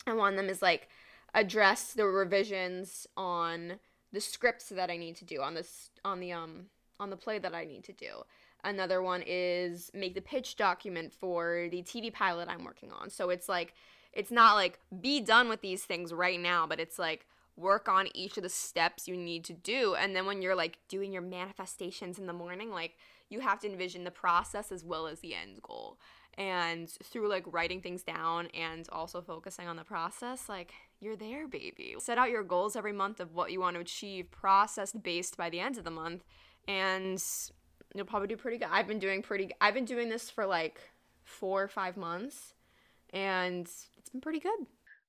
and 0.06 0.16
one 0.16 0.34
of 0.34 0.36
them 0.36 0.48
is 0.48 0.62
like 0.62 0.88
address 1.34 1.92
the 1.92 2.06
revisions 2.06 3.06
on 3.16 3.80
the 4.12 4.20
scripts 4.20 4.68
that 4.68 4.90
I 4.90 4.96
need 4.96 5.16
to 5.16 5.24
do 5.24 5.40
on 5.40 5.54
this 5.54 5.90
on 6.04 6.20
the 6.20 6.32
um 6.32 6.66
on 7.00 7.10
the 7.10 7.16
play 7.16 7.38
that 7.40 7.54
I 7.54 7.64
need 7.64 7.82
to 7.84 7.92
do. 7.92 8.22
Another 8.62 9.02
one 9.02 9.24
is 9.26 9.90
make 9.94 10.14
the 10.14 10.20
pitch 10.20 10.56
document 10.56 11.12
for 11.12 11.68
the 11.70 11.82
TV 11.82 12.12
pilot 12.12 12.48
I'm 12.48 12.64
working 12.64 12.92
on. 12.92 13.10
So 13.10 13.30
it's 13.30 13.48
like 13.48 13.74
it's 14.12 14.30
not 14.30 14.54
like 14.54 14.78
be 15.00 15.20
done 15.20 15.48
with 15.48 15.60
these 15.60 15.84
things 15.84 16.12
right 16.12 16.38
now, 16.38 16.66
but 16.66 16.80
it's 16.80 16.98
like 16.98 17.26
work 17.56 17.88
on 17.88 18.08
each 18.14 18.36
of 18.36 18.42
the 18.42 18.48
steps 18.48 19.06
you 19.06 19.16
need 19.16 19.44
to 19.44 19.52
do. 19.52 19.94
And 19.94 20.14
then 20.14 20.26
when 20.26 20.42
you're 20.42 20.54
like 20.54 20.78
doing 20.88 21.12
your 21.12 21.22
manifestations 21.22 22.18
in 22.18 22.26
the 22.26 22.32
morning, 22.32 22.70
like 22.70 22.96
you 23.28 23.40
have 23.40 23.60
to 23.60 23.68
envision 23.68 24.04
the 24.04 24.10
process 24.10 24.72
as 24.72 24.84
well 24.84 25.06
as 25.06 25.20
the 25.20 25.34
end 25.34 25.62
goal. 25.62 25.98
And 26.38 26.88
through 26.88 27.28
like 27.28 27.44
writing 27.46 27.80
things 27.80 28.02
down 28.02 28.48
and 28.48 28.88
also 28.90 29.20
focusing 29.20 29.68
on 29.68 29.76
the 29.76 29.84
process, 29.84 30.48
like 30.48 30.72
you're 31.00 31.16
there, 31.16 31.46
baby. 31.46 31.96
Set 31.98 32.18
out 32.18 32.30
your 32.30 32.42
goals 32.42 32.76
every 32.76 32.92
month 32.92 33.20
of 33.20 33.34
what 33.34 33.52
you 33.52 33.60
want 33.60 33.74
to 33.74 33.80
achieve, 33.80 34.30
process 34.30 34.92
based 34.92 35.36
by 35.36 35.50
the 35.50 35.60
end 35.60 35.76
of 35.76 35.84
the 35.84 35.90
month, 35.90 36.24
and 36.68 37.22
you'll 37.94 38.06
probably 38.06 38.28
do 38.28 38.36
pretty 38.36 38.58
good. 38.58 38.68
I've 38.70 38.86
been 38.86 38.98
doing 38.98 39.22
pretty 39.22 39.50
I've 39.60 39.74
been 39.74 39.84
doing 39.84 40.08
this 40.08 40.30
for 40.30 40.46
like 40.46 40.80
4 41.24 41.62
or 41.64 41.68
5 41.68 41.96
months 41.96 42.54
and 43.12 43.66
it's 43.98 44.10
been 44.10 44.20
pretty 44.20 44.40
good. 44.40 44.66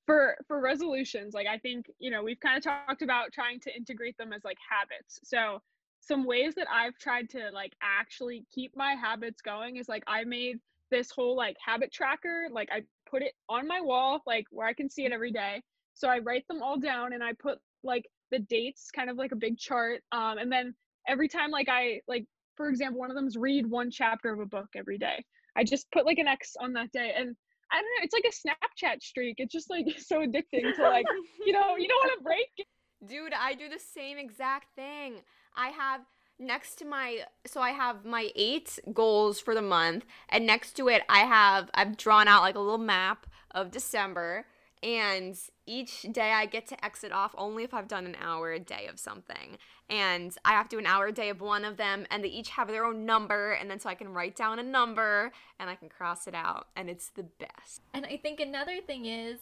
For 0.08 0.36
for 0.48 0.60
resolutions 0.60 1.34
like 1.36 1.46
i 1.48 1.60
think 1.60 1.86
you 2.00 2.10
know 2.10 2.24
we've 2.24 2.40
kind 2.40 2.58
of 2.58 2.64
talked 2.64 3.04
about 3.04 3.32
trying 3.32 3.60
to 3.62 3.76
integrate 3.76 4.18
them 4.18 4.34
as 4.34 4.44
like 4.44 4.58
habits. 4.68 5.20
So 5.24 5.62
some 6.00 6.26
ways 6.26 6.56
that 6.56 6.68
i've 6.74 6.98
tried 6.98 7.30
to 7.30 7.52
like 7.54 7.74
actually 7.82 8.46
keep 8.54 8.76
my 8.76 8.96
habits 8.96 9.42
going 9.42 9.76
is 9.78 9.88
like 9.88 10.04
i 10.08 10.24
made 10.24 10.58
this 10.90 11.12
whole 11.12 11.38
like 11.38 11.56
habit 11.64 11.94
tracker. 11.94 12.48
Like 12.52 12.70
i 12.72 12.82
put 13.10 13.22
it 13.22 13.34
on 13.48 13.68
my 13.68 13.80
wall 13.82 14.22
like 14.26 14.46
where 14.50 14.68
i 14.68 14.74
can 14.74 14.90
see 14.90 15.06
it 15.06 15.12
every 15.12 15.32
day. 15.32 15.62
So 15.94 16.10
i 16.10 16.18
write 16.18 16.48
them 16.48 16.64
all 16.64 16.80
down 16.80 17.14
and 17.14 17.24
i 17.24 17.34
put 17.34 17.60
like 17.84 18.10
the 18.32 18.40
dates 18.40 18.90
kind 18.92 19.10
of 19.10 19.18
like 19.18 19.32
a 19.32 19.36
big 19.36 19.58
chart 19.58 20.02
um 20.12 20.38
and 20.40 20.52
then 20.52 20.74
every 21.08 21.28
time 21.28 21.52
like 21.52 21.70
i 21.70 22.00
like 22.08 22.26
for 22.56 22.70
example 22.70 23.00
one 23.00 23.10
of 23.10 23.16
them 23.16 23.28
is 23.28 23.38
read 23.38 23.66
one 23.66 23.90
chapter 23.92 24.34
of 24.34 24.40
a 24.40 24.46
book 24.46 24.68
every 24.76 24.98
day 24.98 25.24
i 25.56 25.64
just 25.64 25.92
put 25.92 26.06
like 26.06 26.18
an 26.18 26.28
x 26.28 26.56
on 26.60 26.74
that 26.74 26.92
day 26.92 27.14
and 27.18 27.36
I 27.72 27.78
don't 27.78 27.86
know. 27.86 28.04
It's 28.04 28.14
like 28.14 28.26
a 28.26 28.88
Snapchat 28.88 29.02
streak. 29.02 29.36
It's 29.38 29.54
just 29.54 29.70
like 29.70 29.86
so 29.98 30.20
addicting 30.20 30.76
to 30.76 30.82
like, 30.84 31.06
you 31.46 31.54
know, 31.54 31.78
you 31.78 31.88
don't 31.88 32.00
want 32.06 32.18
to 32.18 32.24
break. 32.24 32.68
Dude, 33.08 33.34
I 33.34 33.54
do 33.54 33.70
the 33.70 33.80
same 33.80 34.18
exact 34.18 34.76
thing. 34.76 35.22
I 35.56 35.70
have 35.70 36.02
next 36.40 36.76
to 36.76 36.86
my 36.86 37.20
so 37.46 37.62
I 37.62 37.70
have 37.70 38.04
my 38.04 38.32
8 38.36 38.80
goals 38.94 39.40
for 39.40 39.54
the 39.54 39.62
month 39.62 40.06
and 40.30 40.44
next 40.44 40.74
to 40.74 40.90
it 40.90 41.04
I 41.08 41.20
have 41.20 41.70
I've 41.76 41.98
drawn 41.98 42.28
out 42.28 42.42
like 42.42 42.56
a 42.56 42.60
little 42.60 42.80
map 42.80 43.28
of 43.52 43.70
December 43.70 44.48
and 44.84 45.38
each 45.65 46.04
day 46.12 46.32
I 46.32 46.46
get 46.46 46.67
to 46.67 46.86
exit 46.86 47.12
off 47.12 47.36
only 47.38 47.63
if 47.63 47.74
I've 47.74 47.88
done 47.88 48.06
an 48.06 48.15
hour 48.22 48.52
a 48.52 48.60
day 48.60 48.88
of 48.88 49.00
something. 49.00 49.58
And 49.89 50.36
I 50.46 50.52
have 50.52 50.70
to 50.70 50.78
do 50.78 50.80
an 50.80 50.86
hour 50.86 51.08
a 51.08 51.12
day 51.12 51.30
of 51.30 51.41
one 51.41 51.65
of 51.65 51.78
them, 51.78 52.06
and 52.10 52.24
they 52.24 52.30
each 52.30 52.50
have 52.50 52.67
their 52.67 52.86
own 52.86 53.06
number, 53.06 53.52
and 53.52 53.70
then 53.70 53.80
so 53.80 53.89
I 53.89 53.96
can 53.96 54.13
write 54.13 54.36
down 54.36 54.58
a 54.58 54.63
number 54.63 55.32
and 55.60 55.70
I 55.70 55.76
can 55.76 55.89
cross 55.89 56.28
it 56.28 56.34
out, 56.34 56.67
and 56.76 56.89
it's 56.89 57.10
the 57.10 57.24
best. 57.24 57.82
And 57.94 58.06
I 58.06 58.17
think 58.17 58.39
another 58.39 58.80
thing 58.82 59.06
is 59.06 59.39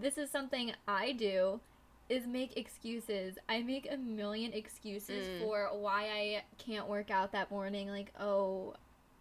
this 0.00 0.18
is 0.18 0.30
something 0.30 0.72
I 0.86 1.12
do 1.12 1.60
is 2.08 2.26
make 2.26 2.56
excuses. 2.56 3.38
I 3.48 3.62
make 3.62 3.88
a 3.90 3.96
million 3.96 4.52
excuses 4.52 5.26
mm. 5.26 5.40
for 5.40 5.68
why 5.72 6.04
I 6.04 6.42
can't 6.58 6.88
work 6.88 7.10
out 7.10 7.32
that 7.32 7.50
morning. 7.50 7.88
Like, 7.88 8.12
oh, 8.20 8.74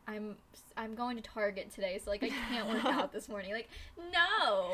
I'm 0.08 0.36
I'm 0.76 0.96
going 0.96 1.16
to 1.18 1.24
Target 1.24 1.72
today, 1.74 2.00
so 2.04 2.12
like 2.12 2.24
I 2.24 2.30
can't 2.30 2.68
work 2.68 2.86
out 2.86 3.14
this 3.14 3.30
morning. 3.30 3.54
Like, 3.54 3.70
no. 4.12 4.72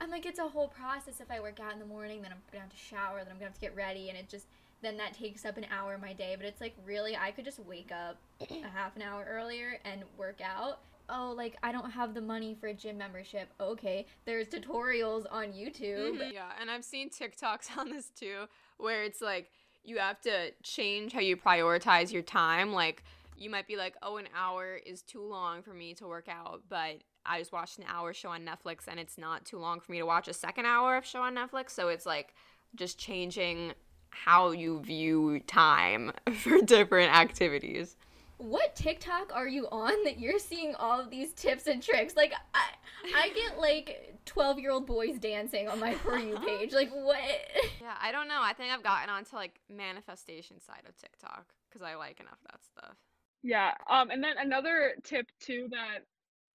I'm 0.00 0.10
like, 0.10 0.26
it's 0.26 0.38
a 0.38 0.48
whole 0.48 0.68
process. 0.68 1.20
If 1.20 1.30
I 1.30 1.40
work 1.40 1.60
out 1.60 1.72
in 1.72 1.78
the 1.78 1.86
morning, 1.86 2.22
then 2.22 2.32
I'm 2.32 2.38
gonna 2.50 2.62
have 2.62 2.72
to 2.72 2.76
shower, 2.76 3.18
then 3.18 3.28
I'm 3.28 3.34
gonna 3.34 3.46
have 3.46 3.54
to 3.54 3.60
get 3.60 3.74
ready, 3.76 4.08
and 4.08 4.18
it 4.18 4.28
just 4.28 4.46
then 4.82 4.96
that 4.96 5.14
takes 5.14 5.44
up 5.44 5.56
an 5.56 5.66
hour 5.70 5.94
of 5.94 6.02
my 6.02 6.12
day. 6.12 6.34
But 6.36 6.46
it's 6.46 6.60
like 6.60 6.74
really, 6.84 7.16
I 7.16 7.30
could 7.30 7.44
just 7.44 7.60
wake 7.60 7.90
up 7.92 8.16
a 8.40 8.68
half 8.74 8.96
an 8.96 9.02
hour 9.02 9.26
earlier 9.28 9.78
and 9.84 10.02
work 10.18 10.40
out. 10.42 10.80
Oh, 11.08 11.32
like 11.36 11.56
I 11.62 11.72
don't 11.72 11.90
have 11.90 12.14
the 12.14 12.20
money 12.20 12.56
for 12.58 12.68
a 12.68 12.74
gym 12.74 12.98
membership. 12.98 13.48
Okay, 13.60 14.06
there's 14.24 14.48
tutorials 14.48 15.24
on 15.30 15.48
YouTube. 15.48 16.18
Mm-hmm. 16.18 16.32
Yeah, 16.32 16.50
and 16.60 16.70
I've 16.70 16.84
seen 16.84 17.10
TikToks 17.10 17.76
on 17.78 17.90
this 17.90 18.10
too, 18.18 18.46
where 18.78 19.04
it's 19.04 19.20
like 19.20 19.50
you 19.84 19.98
have 19.98 20.20
to 20.22 20.52
change 20.62 21.12
how 21.12 21.20
you 21.20 21.36
prioritize 21.36 22.12
your 22.12 22.22
time. 22.22 22.72
Like 22.72 23.04
you 23.36 23.50
might 23.50 23.66
be 23.66 23.76
like, 23.76 23.96
oh, 24.02 24.16
an 24.16 24.28
hour 24.36 24.78
is 24.84 25.02
too 25.02 25.22
long 25.22 25.62
for 25.62 25.72
me 25.72 25.94
to 25.94 26.06
work 26.06 26.28
out, 26.28 26.62
but 26.68 27.02
I 27.24 27.38
just 27.38 27.52
watched 27.52 27.78
an 27.78 27.84
hour 27.88 28.12
show 28.12 28.30
on 28.30 28.44
Netflix 28.44 28.88
and 28.88 28.98
it's 28.98 29.18
not 29.18 29.44
too 29.44 29.58
long 29.58 29.80
for 29.80 29.92
me 29.92 29.98
to 29.98 30.06
watch 30.06 30.28
a 30.28 30.32
second 30.32 30.66
hour 30.66 30.96
of 30.96 31.06
show 31.06 31.22
on 31.22 31.34
Netflix. 31.34 31.70
So 31.70 31.88
it's 31.88 32.06
like 32.06 32.34
just 32.74 32.98
changing 32.98 33.72
how 34.10 34.50
you 34.50 34.80
view 34.80 35.40
time 35.46 36.12
for 36.34 36.60
different 36.60 37.14
activities. 37.14 37.96
What 38.38 38.74
TikTok 38.74 39.30
are 39.32 39.46
you 39.46 39.68
on 39.70 40.02
that 40.04 40.18
you're 40.18 40.40
seeing 40.40 40.74
all 40.74 41.00
of 41.00 41.10
these 41.10 41.32
tips 41.32 41.68
and 41.68 41.80
tricks? 41.80 42.16
Like 42.16 42.32
I 42.54 42.64
I 43.16 43.28
get 43.30 43.58
like 43.58 44.18
12-year-old 44.26 44.86
boys 44.86 45.18
dancing 45.18 45.68
on 45.68 45.78
my 45.78 45.94
for 45.94 46.18
you 46.18 46.36
page. 46.38 46.72
Like 46.82 46.90
what? 46.90 47.20
Yeah, 47.80 47.94
I 48.00 48.10
don't 48.10 48.26
know. 48.26 48.40
I 48.42 48.52
think 48.52 48.72
I've 48.72 48.82
gotten 48.82 49.10
onto 49.10 49.36
like 49.36 49.60
manifestation 49.68 50.60
side 50.60 50.82
of 50.88 50.96
TikTok 50.96 51.46
cuz 51.70 51.82
I 51.82 51.94
like 51.94 52.18
enough 52.18 52.40
of 52.44 52.50
that 52.50 52.64
stuff. 52.64 52.96
Yeah. 53.42 53.72
Um 53.90 54.10
and 54.10 54.22
then 54.22 54.36
another 54.38 54.94
tip 55.04 55.26
too 55.40 55.68
that 55.70 56.04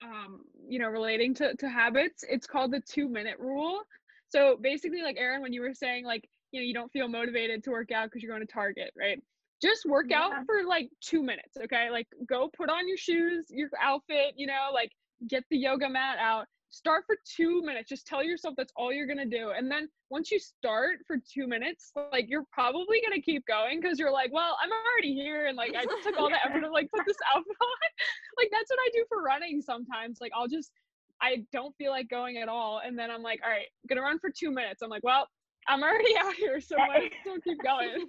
um, 0.02 0.44
you 0.68 0.78
know, 0.78 0.88
relating 0.88 1.34
to, 1.34 1.56
to 1.56 1.68
habits, 1.68 2.24
it's 2.28 2.46
called 2.46 2.72
the 2.72 2.80
two 2.80 3.08
minute 3.08 3.38
rule. 3.38 3.80
So 4.28 4.56
basically, 4.60 5.02
like 5.02 5.16
Erin, 5.18 5.42
when 5.42 5.52
you 5.52 5.62
were 5.62 5.74
saying, 5.74 6.04
like, 6.04 6.28
you 6.52 6.60
know, 6.60 6.64
you 6.64 6.74
don't 6.74 6.92
feel 6.92 7.08
motivated 7.08 7.64
to 7.64 7.70
work 7.70 7.90
out 7.92 8.06
because 8.06 8.22
you're 8.22 8.34
going 8.34 8.46
to 8.46 8.52
Target, 8.52 8.92
right? 8.98 9.22
Just 9.60 9.86
work 9.86 10.06
yeah. 10.08 10.22
out 10.22 10.46
for 10.46 10.64
like 10.66 10.88
two 11.00 11.22
minutes, 11.22 11.56
okay? 11.64 11.90
Like, 11.90 12.06
go 12.28 12.48
put 12.56 12.70
on 12.70 12.86
your 12.86 12.96
shoes, 12.96 13.46
your 13.50 13.68
outfit, 13.80 14.34
you 14.36 14.46
know, 14.46 14.68
like, 14.72 14.92
get 15.26 15.44
the 15.50 15.56
yoga 15.56 15.88
mat 15.88 16.18
out 16.18 16.46
start 16.70 17.04
for 17.06 17.16
two 17.24 17.62
minutes. 17.62 17.88
Just 17.88 18.06
tell 18.06 18.22
yourself 18.22 18.54
that's 18.56 18.72
all 18.76 18.92
you're 18.92 19.06
gonna 19.06 19.26
do. 19.26 19.50
And 19.56 19.70
then 19.70 19.88
once 20.10 20.30
you 20.30 20.38
start 20.38 20.98
for 21.06 21.16
two 21.16 21.46
minutes, 21.46 21.92
like 22.12 22.26
you're 22.28 22.44
probably 22.52 23.00
gonna 23.02 23.22
keep 23.22 23.46
going 23.46 23.80
because 23.80 23.98
you're 23.98 24.12
like, 24.12 24.32
well, 24.32 24.56
I'm 24.62 24.70
already 24.70 25.14
here 25.14 25.46
and 25.46 25.56
like 25.56 25.74
I 25.74 25.84
took 26.02 26.18
all 26.18 26.28
the 26.28 26.36
effort 26.46 26.60
to 26.60 26.70
like 26.70 26.90
put 26.90 27.04
this 27.06 27.16
outfit 27.34 27.56
on. 27.60 27.68
like 28.38 28.48
that's 28.52 28.70
what 28.70 28.78
I 28.80 28.90
do 28.92 29.04
for 29.08 29.22
running 29.22 29.60
sometimes. 29.62 30.18
Like 30.20 30.32
I'll 30.36 30.48
just 30.48 30.72
I 31.20 31.44
don't 31.52 31.74
feel 31.76 31.90
like 31.90 32.08
going 32.08 32.38
at 32.38 32.48
all. 32.48 32.80
And 32.84 32.98
then 32.98 33.10
I'm 33.10 33.22
like, 33.22 33.40
all 33.44 33.50
right, 33.50 33.66
I'm 33.66 33.88
gonna 33.88 34.02
run 34.02 34.18
for 34.18 34.30
two 34.30 34.50
minutes. 34.50 34.82
I'm 34.82 34.90
like, 34.90 35.04
well, 35.04 35.26
I'm 35.66 35.82
already 35.82 36.16
out 36.20 36.34
here, 36.34 36.60
so 36.60 36.78
I 36.78 37.10
still 37.20 37.40
keep 37.40 37.62
going. 37.62 38.08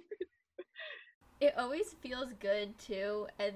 it 1.40 1.54
always 1.56 1.94
feels 2.00 2.32
good 2.40 2.78
too, 2.78 3.26
and 3.38 3.54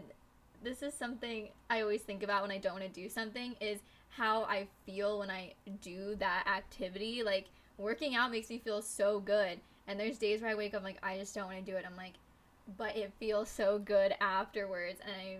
this 0.62 0.82
is 0.82 0.94
something 0.94 1.48
I 1.68 1.82
always 1.82 2.02
think 2.02 2.22
about 2.22 2.42
when 2.42 2.50
I 2.50 2.58
don't 2.58 2.72
want 2.72 2.84
to 2.84 3.00
do 3.00 3.08
something 3.08 3.54
is 3.60 3.80
how 4.16 4.42
I 4.44 4.66
feel 4.86 5.18
when 5.18 5.30
I 5.30 5.54
do 5.82 6.14
that 6.16 6.46
activity. 6.46 7.22
Like 7.22 7.46
working 7.78 8.14
out 8.14 8.30
makes 8.30 8.50
me 8.50 8.58
feel 8.58 8.82
so 8.82 9.20
good. 9.20 9.58
And 9.86 9.98
there's 9.98 10.18
days 10.18 10.40
where 10.40 10.50
I 10.50 10.54
wake 10.54 10.74
up 10.74 10.82
like 10.82 10.98
I 11.02 11.18
just 11.18 11.34
don't 11.34 11.46
want 11.46 11.64
to 11.64 11.70
do 11.70 11.76
it. 11.76 11.84
I'm 11.86 11.96
like, 11.96 12.14
but 12.78 12.96
it 12.96 13.12
feels 13.18 13.48
so 13.48 13.78
good 13.78 14.14
afterwards 14.20 15.00
and 15.04 15.12
I 15.14 15.38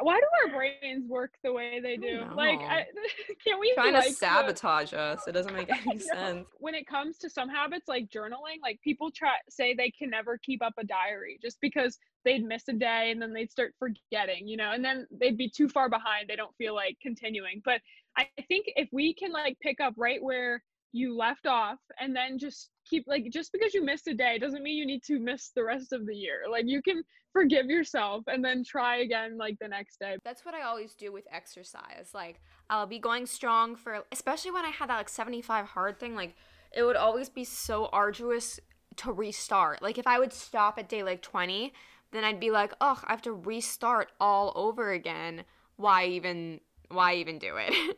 why 0.00 0.18
do 0.18 0.26
our 0.42 0.56
brains 0.56 1.06
work 1.08 1.32
the 1.44 1.52
way 1.52 1.80
they 1.80 1.96
do? 1.96 2.22
Like, 2.34 2.60
I, 2.60 2.86
can 3.44 3.60
we 3.60 3.74
trying 3.74 3.92
like 3.92 4.06
to 4.06 4.12
sabotage 4.12 4.92
the... 4.92 5.00
us? 5.00 5.28
It 5.28 5.32
doesn't 5.32 5.52
make 5.52 5.70
any 5.86 5.98
sense. 5.98 6.46
When 6.58 6.74
it 6.74 6.86
comes 6.86 7.18
to 7.18 7.28
some 7.28 7.48
habits 7.48 7.88
like 7.88 8.08
journaling, 8.08 8.62
like 8.62 8.80
people 8.80 9.10
try 9.10 9.32
say 9.50 9.74
they 9.74 9.90
can 9.90 10.08
never 10.08 10.38
keep 10.38 10.62
up 10.62 10.74
a 10.78 10.84
diary 10.84 11.38
just 11.42 11.60
because 11.60 11.98
they'd 12.24 12.44
miss 12.44 12.68
a 12.68 12.72
day 12.72 13.10
and 13.10 13.20
then 13.20 13.32
they'd 13.32 13.50
start 13.50 13.74
forgetting, 13.78 14.46
you 14.46 14.56
know, 14.56 14.72
and 14.72 14.84
then 14.84 15.06
they'd 15.10 15.38
be 15.38 15.48
too 15.48 15.68
far 15.68 15.88
behind. 15.88 16.28
They 16.28 16.36
don't 16.36 16.56
feel 16.56 16.74
like 16.74 16.96
continuing. 17.02 17.62
But 17.64 17.80
I 18.16 18.28
think 18.48 18.66
if 18.76 18.88
we 18.92 19.14
can 19.14 19.32
like 19.32 19.58
pick 19.60 19.80
up 19.80 19.94
right 19.96 20.22
where 20.22 20.62
you 20.92 21.16
left 21.16 21.46
off 21.46 21.78
and 21.98 22.14
then 22.14 22.38
just 22.38 22.70
keep 22.88 23.04
like 23.06 23.24
just 23.32 23.50
because 23.52 23.72
you 23.72 23.82
missed 23.82 24.06
a 24.08 24.14
day 24.14 24.38
doesn't 24.38 24.62
mean 24.62 24.76
you 24.76 24.86
need 24.86 25.02
to 25.02 25.18
miss 25.18 25.50
the 25.56 25.64
rest 25.64 25.92
of 25.92 26.06
the 26.06 26.14
year 26.14 26.42
like 26.50 26.66
you 26.66 26.82
can 26.82 27.02
forgive 27.32 27.66
yourself 27.66 28.22
and 28.26 28.44
then 28.44 28.62
try 28.62 28.98
again 28.98 29.38
like 29.38 29.56
the 29.58 29.66
next 29.68 29.98
day 29.98 30.16
that's 30.22 30.44
what 30.44 30.54
i 30.54 30.62
always 30.62 30.94
do 30.94 31.10
with 31.10 31.24
exercise 31.32 32.10
like 32.12 32.40
i'll 32.68 32.86
be 32.86 32.98
going 32.98 33.24
strong 33.24 33.74
for 33.74 34.04
especially 34.12 34.50
when 34.50 34.66
i 34.66 34.68
had 34.68 34.90
that 34.90 34.98
like 34.98 35.08
75 35.08 35.64
hard 35.66 35.98
thing 35.98 36.14
like 36.14 36.34
it 36.74 36.82
would 36.82 36.96
always 36.96 37.30
be 37.30 37.44
so 37.44 37.88
arduous 37.90 38.60
to 38.96 39.10
restart 39.10 39.80
like 39.80 39.96
if 39.96 40.06
i 40.06 40.18
would 40.18 40.32
stop 40.32 40.78
at 40.78 40.90
day 40.90 41.02
like 41.02 41.22
20 41.22 41.72
then 42.12 42.24
i'd 42.24 42.40
be 42.40 42.50
like 42.50 42.72
oh 42.80 43.00
i 43.04 43.10
have 43.10 43.22
to 43.22 43.32
restart 43.32 44.12
all 44.20 44.52
over 44.54 44.92
again 44.92 45.44
why 45.76 46.06
even 46.06 46.60
why 46.90 47.14
even 47.14 47.38
do 47.38 47.56
it 47.56 47.96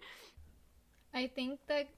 i 1.14 1.26
think 1.26 1.60
that 1.68 1.88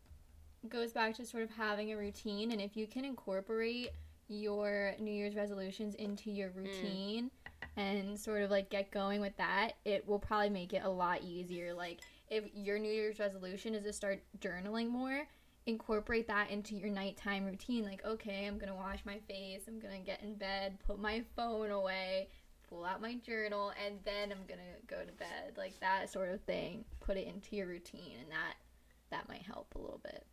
goes 0.69 0.93
back 0.93 1.15
to 1.15 1.25
sort 1.25 1.43
of 1.43 1.51
having 1.51 1.93
a 1.93 1.97
routine 1.97 2.51
and 2.51 2.61
if 2.61 2.77
you 2.77 2.87
can 2.87 3.05
incorporate 3.05 3.91
your 4.29 4.93
new 4.99 5.13
year's 5.13 5.37
resolutions 5.37 5.95
into 5.95 6.31
your 6.31 6.51
mm. 6.51 6.57
routine 6.57 7.31
mm. 7.77 7.83
and 7.83 8.19
sort 8.19 8.43
of 8.43 8.51
like 8.51 8.69
get 8.69 8.91
going 8.91 9.21
with 9.21 9.37
that 9.37 9.73
it 9.85 10.07
will 10.07 10.19
probably 10.19 10.51
make 10.51 10.73
it 10.73 10.83
a 10.85 10.89
lot 10.89 11.23
easier 11.23 11.73
like 11.73 12.01
if 12.29 12.45
your 12.53 12.79
new 12.79 12.91
year's 12.91 13.19
resolution 13.19 13.75
is 13.75 13.85
to 13.85 13.93
start 13.93 14.21
journaling 14.41 14.89
more 14.89 15.29
incorporate 15.67 16.29
that 16.29 16.51
into 16.51 16.75
your 16.77 16.89
nighttime 16.89 17.45
routine 17.45 17.85
like 17.85 18.05
okay 18.05 18.47
i'm 18.47 18.57
gonna 18.57 18.75
wash 18.75 19.01
my 19.05 19.19
face 19.27 19.63
i'm 19.67 19.81
gonna 19.81 19.99
get 19.99 20.23
in 20.23 20.35
bed 20.35 20.79
put 20.87 20.99
my 21.01 21.23
phone 21.35 21.71
away 21.71 22.29
pull 22.69 22.85
out 22.85 23.03
my 23.03 23.15
journal 23.17 23.73
and 23.85 23.99
then 24.05 24.31
i'm 24.31 24.47
gonna 24.49 24.63
go 24.87 25.05
to 25.05 25.13
bed. 25.13 25.55
Like 25.57 25.79
that 25.81 26.11
sort 26.11 26.31
of 26.31 26.41
thing. 26.43 26.85
Put 27.01 27.17
it 27.17 27.27
into 27.27 27.57
your 27.57 27.67
routine 27.67 28.17
and 28.21 28.31
that 28.31 28.55
that 29.11 29.29
might 29.29 29.43
help 29.43 29.75
a 29.75 29.79
little 29.79 30.01
bit. 30.03 30.27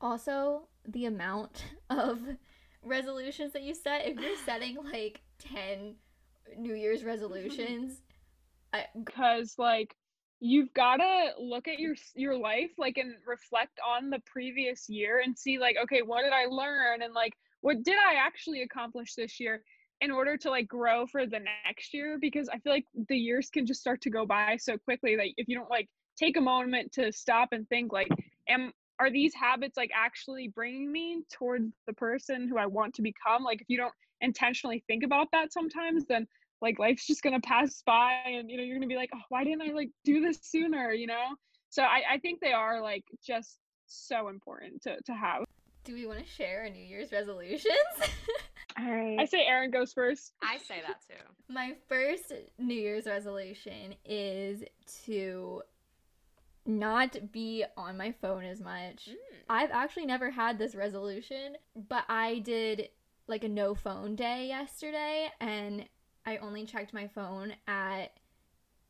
Also 0.00 0.68
the 0.86 1.06
amount 1.06 1.64
of 1.90 2.20
resolutions 2.82 3.52
that 3.52 3.62
you 3.62 3.74
set 3.74 4.06
if 4.06 4.18
you're 4.18 4.36
setting 4.46 4.76
like 4.90 5.20
10 5.38 5.94
new 6.56 6.74
year's 6.74 7.04
resolutions 7.04 8.00
because 8.94 9.56
like 9.58 9.94
you've 10.40 10.72
got 10.74 10.96
to 10.96 11.30
look 11.38 11.68
at 11.68 11.78
your 11.78 11.94
your 12.14 12.36
life 12.36 12.70
like 12.78 12.96
and 12.96 13.14
reflect 13.26 13.78
on 13.86 14.10
the 14.10 14.20
previous 14.26 14.88
year 14.88 15.20
and 15.24 15.36
see 15.36 15.58
like 15.58 15.76
okay 15.82 16.02
what 16.02 16.22
did 16.22 16.32
i 16.32 16.46
learn 16.46 17.02
and 17.02 17.12
like 17.14 17.34
what 17.60 17.82
did 17.82 17.96
i 17.98 18.14
actually 18.14 18.62
accomplish 18.62 19.14
this 19.14 19.38
year 19.38 19.62
in 20.00 20.10
order 20.10 20.38
to 20.38 20.48
like 20.48 20.66
grow 20.66 21.06
for 21.06 21.26
the 21.26 21.40
next 21.66 21.92
year 21.92 22.18
because 22.18 22.48
i 22.48 22.58
feel 22.58 22.72
like 22.72 22.86
the 23.08 23.16
years 23.16 23.50
can 23.50 23.66
just 23.66 23.80
start 23.80 24.00
to 24.00 24.10
go 24.10 24.24
by 24.24 24.56
so 24.58 24.78
quickly 24.78 25.16
like 25.16 25.34
if 25.36 25.46
you 25.46 25.54
don't 25.54 25.70
like 25.70 25.88
take 26.16 26.38
a 26.38 26.40
moment 26.40 26.90
to 26.90 27.12
stop 27.12 27.50
and 27.52 27.68
think 27.68 27.92
like 27.92 28.08
am 28.48 28.72
are 29.00 29.10
these 29.10 29.34
habits 29.34 29.78
like 29.78 29.90
actually 29.94 30.48
bringing 30.48 30.92
me 30.92 31.22
towards 31.32 31.72
the 31.86 31.92
person 31.94 32.46
who 32.46 32.58
I 32.58 32.66
want 32.66 32.94
to 32.96 33.02
become? 33.02 33.42
Like 33.42 33.62
if 33.62 33.68
you 33.68 33.78
don't 33.78 33.94
intentionally 34.20 34.84
think 34.86 35.02
about 35.02 35.28
that 35.32 35.52
sometimes, 35.52 36.04
then 36.04 36.28
like 36.60 36.78
life's 36.78 37.06
just 37.06 37.22
gonna 37.22 37.40
pass 37.40 37.82
by 37.86 38.12
and 38.26 38.50
you 38.50 38.56
know, 38.56 38.62
you're 38.62 38.76
gonna 38.76 38.86
be 38.86 38.96
like, 38.96 39.10
oh, 39.14 39.20
why 39.28 39.44
didn't 39.44 39.62
I 39.62 39.72
like 39.72 39.90
do 40.04 40.20
this 40.20 40.38
sooner? 40.42 40.92
You 40.92 41.06
know? 41.06 41.34
So 41.70 41.82
I, 41.82 42.02
I 42.12 42.18
think 42.18 42.40
they 42.40 42.52
are 42.52 42.80
like 42.80 43.04
just 43.24 43.58
so 43.86 44.28
important 44.28 44.82
to, 44.82 45.00
to 45.06 45.12
have. 45.14 45.44
Do 45.84 45.94
we 45.94 46.06
want 46.06 46.18
to 46.18 46.26
share 46.26 46.62
our 46.62 46.68
New 46.68 46.84
Year's 46.84 47.12
resolutions? 47.12 47.74
All 48.78 48.90
right. 48.90 49.16
I 49.18 49.24
say 49.24 49.44
Erin 49.46 49.70
goes 49.70 49.92
first. 49.92 50.32
I 50.42 50.58
say 50.58 50.80
that 50.86 51.00
too. 51.08 51.22
My 51.48 51.74
first 51.88 52.32
New 52.58 52.74
Year's 52.74 53.06
resolution 53.06 53.94
is 54.04 54.62
to 55.06 55.62
not 56.66 57.32
be 57.32 57.64
on 57.76 57.96
my 57.96 58.12
phone 58.20 58.44
as 58.44 58.60
much. 58.60 59.08
Mm. 59.08 59.16
I've 59.48 59.70
actually 59.70 60.06
never 60.06 60.30
had 60.30 60.58
this 60.58 60.74
resolution, 60.74 61.56
but 61.88 62.04
I 62.08 62.40
did 62.40 62.88
like 63.26 63.44
a 63.44 63.48
no 63.48 63.74
phone 63.74 64.16
day 64.16 64.48
yesterday 64.48 65.30
and 65.40 65.84
I 66.30 66.36
only 66.36 66.64
checked 66.64 66.94
my 66.94 67.08
phone 67.08 67.54
at 67.66 68.12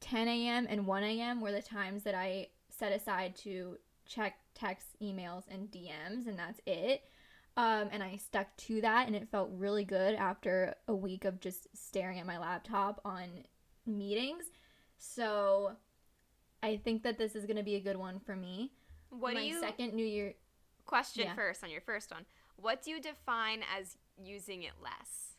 10 0.00 0.29
a.m. 0.29 0.66
and 0.68 0.87
1 0.87 1.03
a.m. 1.05 1.40
were 1.40 1.53
the 1.53 1.62
times 1.62 2.03
that 2.03 2.14
I 2.14 2.48
set 2.68 2.92
aside 2.92 3.35
to 3.37 3.79
check 4.05 4.35
texts, 4.55 4.94
emails, 5.03 5.44
and 5.50 5.70
DMs, 5.70 6.26
and 6.26 6.38
that's 6.38 6.61
it. 6.66 7.03
Um, 7.57 7.88
and 7.92 8.03
I 8.03 8.18
stuck 8.18 8.55
to 8.59 8.83
that, 8.83 9.07
and 9.07 9.16
it 9.16 9.31
felt 9.31 9.48
really 9.55 9.85
good 9.85 10.14
after 10.16 10.74
a 10.87 10.94
week 10.94 11.24
of 11.24 11.40
just 11.40 11.66
staring 11.74 12.18
at 12.18 12.26
my 12.26 12.38
laptop 12.38 13.00
on 13.07 13.29
meetings. 13.87 14.44
So 14.98 15.72
I 16.62 16.76
think 16.76 17.03
that 17.05 17.16
this 17.16 17.35
is 17.35 17.46
going 17.46 17.57
to 17.57 17.62
be 17.62 17.76
a 17.76 17.81
good 17.81 17.96
one 17.96 18.20
for 18.20 18.37
me. 18.37 18.72
What 19.09 19.33
My 19.33 19.40
do 19.40 19.46
you 19.46 19.61
second 19.61 19.94
New 19.94 20.07
Year 20.07 20.35
question 20.85 21.24
yeah. 21.24 21.35
first 21.35 21.64
on 21.64 21.70
your 21.70 21.81
first 21.81 22.11
one? 22.11 22.26
What 22.57 22.83
do 22.83 22.90
you 22.90 23.00
define 23.00 23.62
as 23.79 23.96
using 24.22 24.62
it 24.62 24.72
less? 24.83 25.30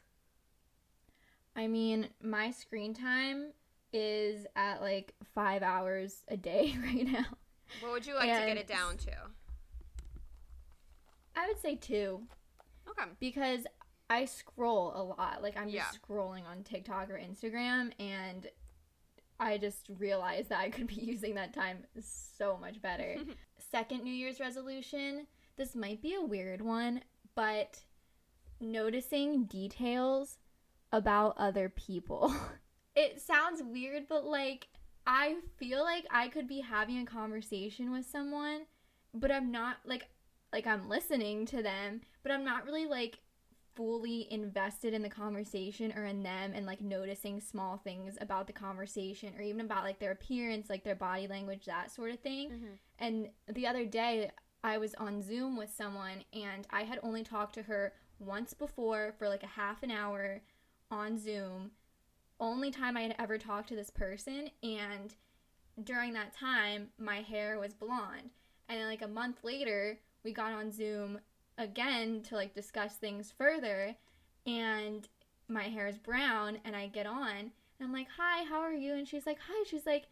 I 1.56 1.68
mean, 1.68 2.10
my 2.22 2.52
screen 2.52 2.94
time 2.94 3.52
is 3.94 4.46
at 4.56 4.82
like 4.82 5.14
five 5.36 5.64
hours 5.64 6.24
a 6.28 6.38
day 6.38 6.76
right 6.84 7.06
now. 7.06 7.26
What 7.82 7.92
would 7.92 8.08
you 8.08 8.16
like 8.16 8.30
and 8.30 8.42
to 8.42 8.48
get 8.48 8.58
it 8.58 8.68
down 8.68 8.98
to? 8.98 9.12
I 11.36 11.48
would 11.48 11.62
say 11.62 11.76
two. 11.76 12.22
Okay. 12.90 13.10
Because 13.20 13.66
I 14.10 14.26
scroll 14.26 14.94
a 14.96 15.04
lot. 15.04 15.42
Like 15.42 15.58
I'm 15.58 15.70
just 15.70 15.76
yeah. 15.76 16.00
scrolling 16.00 16.48
on 16.50 16.64
TikTok 16.64 17.10
or 17.10 17.20
Instagram 17.20 17.92
and 18.00 18.48
I 19.40 19.58
just 19.58 19.88
realized 19.98 20.50
that 20.50 20.60
I 20.60 20.70
could 20.70 20.88
be 20.88 20.96
using 21.02 21.36
that 21.36 21.54
time 21.54 21.80
so 22.00 22.58
much 22.60 22.82
better. 22.82 23.16
Second 23.72 24.04
New 24.04 24.14
Year's 24.14 24.40
resolution 24.40 25.28
this 25.58 25.76
might 25.76 26.02
be 26.02 26.16
a 26.16 26.22
weird 26.22 26.62
one, 26.62 27.02
but 27.36 27.84
noticing 28.60 29.46
details 29.46 30.38
about 30.92 31.36
other 31.38 31.70
people. 31.70 32.34
it 32.96 33.22
sounds 33.22 33.62
weird, 33.64 34.08
but 34.08 34.26
like 34.26 34.68
I 35.06 35.38
feel 35.58 35.82
like 35.82 36.06
I 36.12 36.28
could 36.28 36.48
be 36.48 36.62
having 36.62 37.00
a 37.00 37.06
conversation 37.06 37.92
with 37.92 38.06
someone, 38.06 38.62
but 39.14 39.32
I'm 39.32 39.52
not 39.52 39.78
like 39.86 40.08
like 40.54 40.68
I'm 40.68 40.90
listening 40.90 41.46
to 41.48 41.64
them, 41.64 42.02
but 42.24 42.32
I'm 42.32 42.44
not 42.44 42.66
really 42.66 42.86
like 42.86 43.20
fully 43.76 44.28
invested 44.32 44.94
in 44.94 45.02
the 45.02 45.10
conversation 45.10 45.94
or 45.96 46.06
in 46.06 46.24
them 46.24 46.52
and 46.54 46.66
like 46.66 46.82
noticing 46.82 47.40
small 47.40 47.78
things 47.78 48.18
about 48.20 48.46
the 48.46 48.54
conversation 48.54 49.34
or 49.38 49.42
even 49.42 49.62
about 49.62 49.84
like 49.84 50.00
their 50.00 50.12
appearance, 50.12 50.70
like 50.70 50.84
their 50.84 50.96
body 50.96 51.28
language, 51.28 51.66
that 51.66 51.90
sort 51.90 52.12
of 52.12 52.20
thing. 52.20 52.50
Mm-hmm. 52.50 52.74
And 53.00 53.30
the 53.48 53.66
other 53.68 53.86
day, 53.86 54.32
I 54.64 54.78
was 54.78 54.94
on 54.96 55.24
Zoom 55.24 55.58
with 55.58 55.74
someone 55.74 56.24
and 56.34 56.68
I 56.70 56.84
had 56.84 57.00
only 57.02 57.24
talked 57.24 57.56
to 57.56 57.64
her 57.64 57.94
once 58.20 58.54
before 58.54 59.16
for 59.18 59.28
like 59.28 59.44
a 59.44 59.48
half 59.48 59.82
an 59.82 59.90
hour 59.90 60.42
on 60.92 61.18
Zoom. 61.18 61.72
Only 62.40 62.72
time 62.72 62.98
I 62.98 63.02
had 63.02 63.16
ever 63.20 63.38
talked 63.38 63.70
to 63.70 63.76
this 63.76 63.90
person. 63.90 64.50
And 64.64 65.14
during 65.84 66.14
that 66.14 66.34
time, 66.34 66.90
my 66.98 67.18
hair 67.22 67.60
was 67.60 67.74
blonde. 67.74 68.32
And 68.68 68.80
then, 68.80 68.88
like 68.88 69.02
a 69.02 69.08
month 69.08 69.44
later, 69.44 70.00
we 70.24 70.34
got 70.34 70.52
on 70.52 70.72
Zoom 70.72 71.20
again 71.58 72.22
to 72.24 72.36
like 72.36 72.56
discuss 72.56 72.96
things 72.96 73.32
further 73.38 73.96
and 74.46 75.08
my 75.48 75.64
hair 75.64 75.88
is 75.88 75.98
brown 75.98 76.58
and 76.66 76.76
I 76.76 76.88
get 76.88 77.06
on 77.06 77.38
and 77.38 77.52
I'm 77.82 77.94
like, 77.94 78.08
"Hi, 78.18 78.44
how 78.46 78.60
are 78.62 78.74
you?" 78.74 78.94
and 78.94 79.08
she's 79.08 79.26
like, 79.26 79.40
"Hi." 79.48 79.64
She's 79.68 79.86
like, 79.86 80.08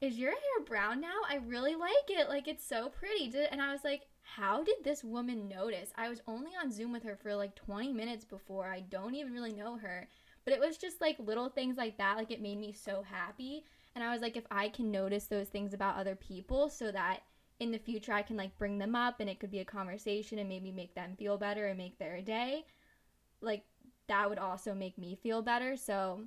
Is 0.00 0.18
your 0.18 0.30
hair 0.30 0.64
brown 0.66 1.00
now? 1.00 1.20
I 1.28 1.36
really 1.36 1.74
like 1.74 2.08
it. 2.08 2.28
Like 2.28 2.48
it's 2.48 2.64
so 2.66 2.88
pretty. 2.88 3.32
And 3.50 3.60
I 3.60 3.72
was 3.72 3.84
like, 3.84 4.06
how 4.36 4.62
did 4.62 4.76
this 4.84 5.02
woman 5.02 5.48
notice? 5.48 5.90
I 5.96 6.08
was 6.08 6.22
only 6.26 6.52
on 6.60 6.70
Zoom 6.70 6.92
with 6.92 7.02
her 7.02 7.16
for 7.16 7.34
like 7.34 7.54
20 7.56 7.92
minutes 7.92 8.24
before. 8.24 8.66
I 8.66 8.80
don't 8.80 9.14
even 9.14 9.32
really 9.32 9.52
know 9.52 9.76
her. 9.76 10.08
But 10.44 10.54
it 10.54 10.60
was 10.60 10.78
just 10.78 11.00
like 11.00 11.18
little 11.18 11.48
things 11.48 11.76
like 11.76 11.98
that. 11.98 12.16
Like 12.16 12.30
it 12.30 12.40
made 12.40 12.58
me 12.58 12.72
so 12.72 13.02
happy. 13.02 13.64
And 13.94 14.04
I 14.04 14.12
was 14.12 14.22
like, 14.22 14.36
if 14.36 14.46
I 14.50 14.68
can 14.68 14.90
notice 14.90 15.24
those 15.24 15.48
things 15.48 15.74
about 15.74 15.96
other 15.96 16.14
people 16.14 16.68
so 16.68 16.92
that 16.92 17.20
in 17.58 17.72
the 17.72 17.78
future 17.78 18.12
I 18.12 18.22
can 18.22 18.36
like 18.36 18.56
bring 18.56 18.78
them 18.78 18.94
up 18.94 19.20
and 19.20 19.28
it 19.28 19.40
could 19.40 19.50
be 19.50 19.58
a 19.58 19.64
conversation 19.64 20.38
and 20.38 20.48
maybe 20.48 20.70
make 20.70 20.94
them 20.94 21.16
feel 21.18 21.36
better 21.36 21.66
and 21.66 21.76
make 21.76 21.98
their 21.98 22.22
day, 22.22 22.64
like 23.40 23.64
that 24.08 24.28
would 24.28 24.38
also 24.38 24.74
make 24.74 24.96
me 24.96 25.18
feel 25.20 25.42
better. 25.42 25.76
So 25.76 26.22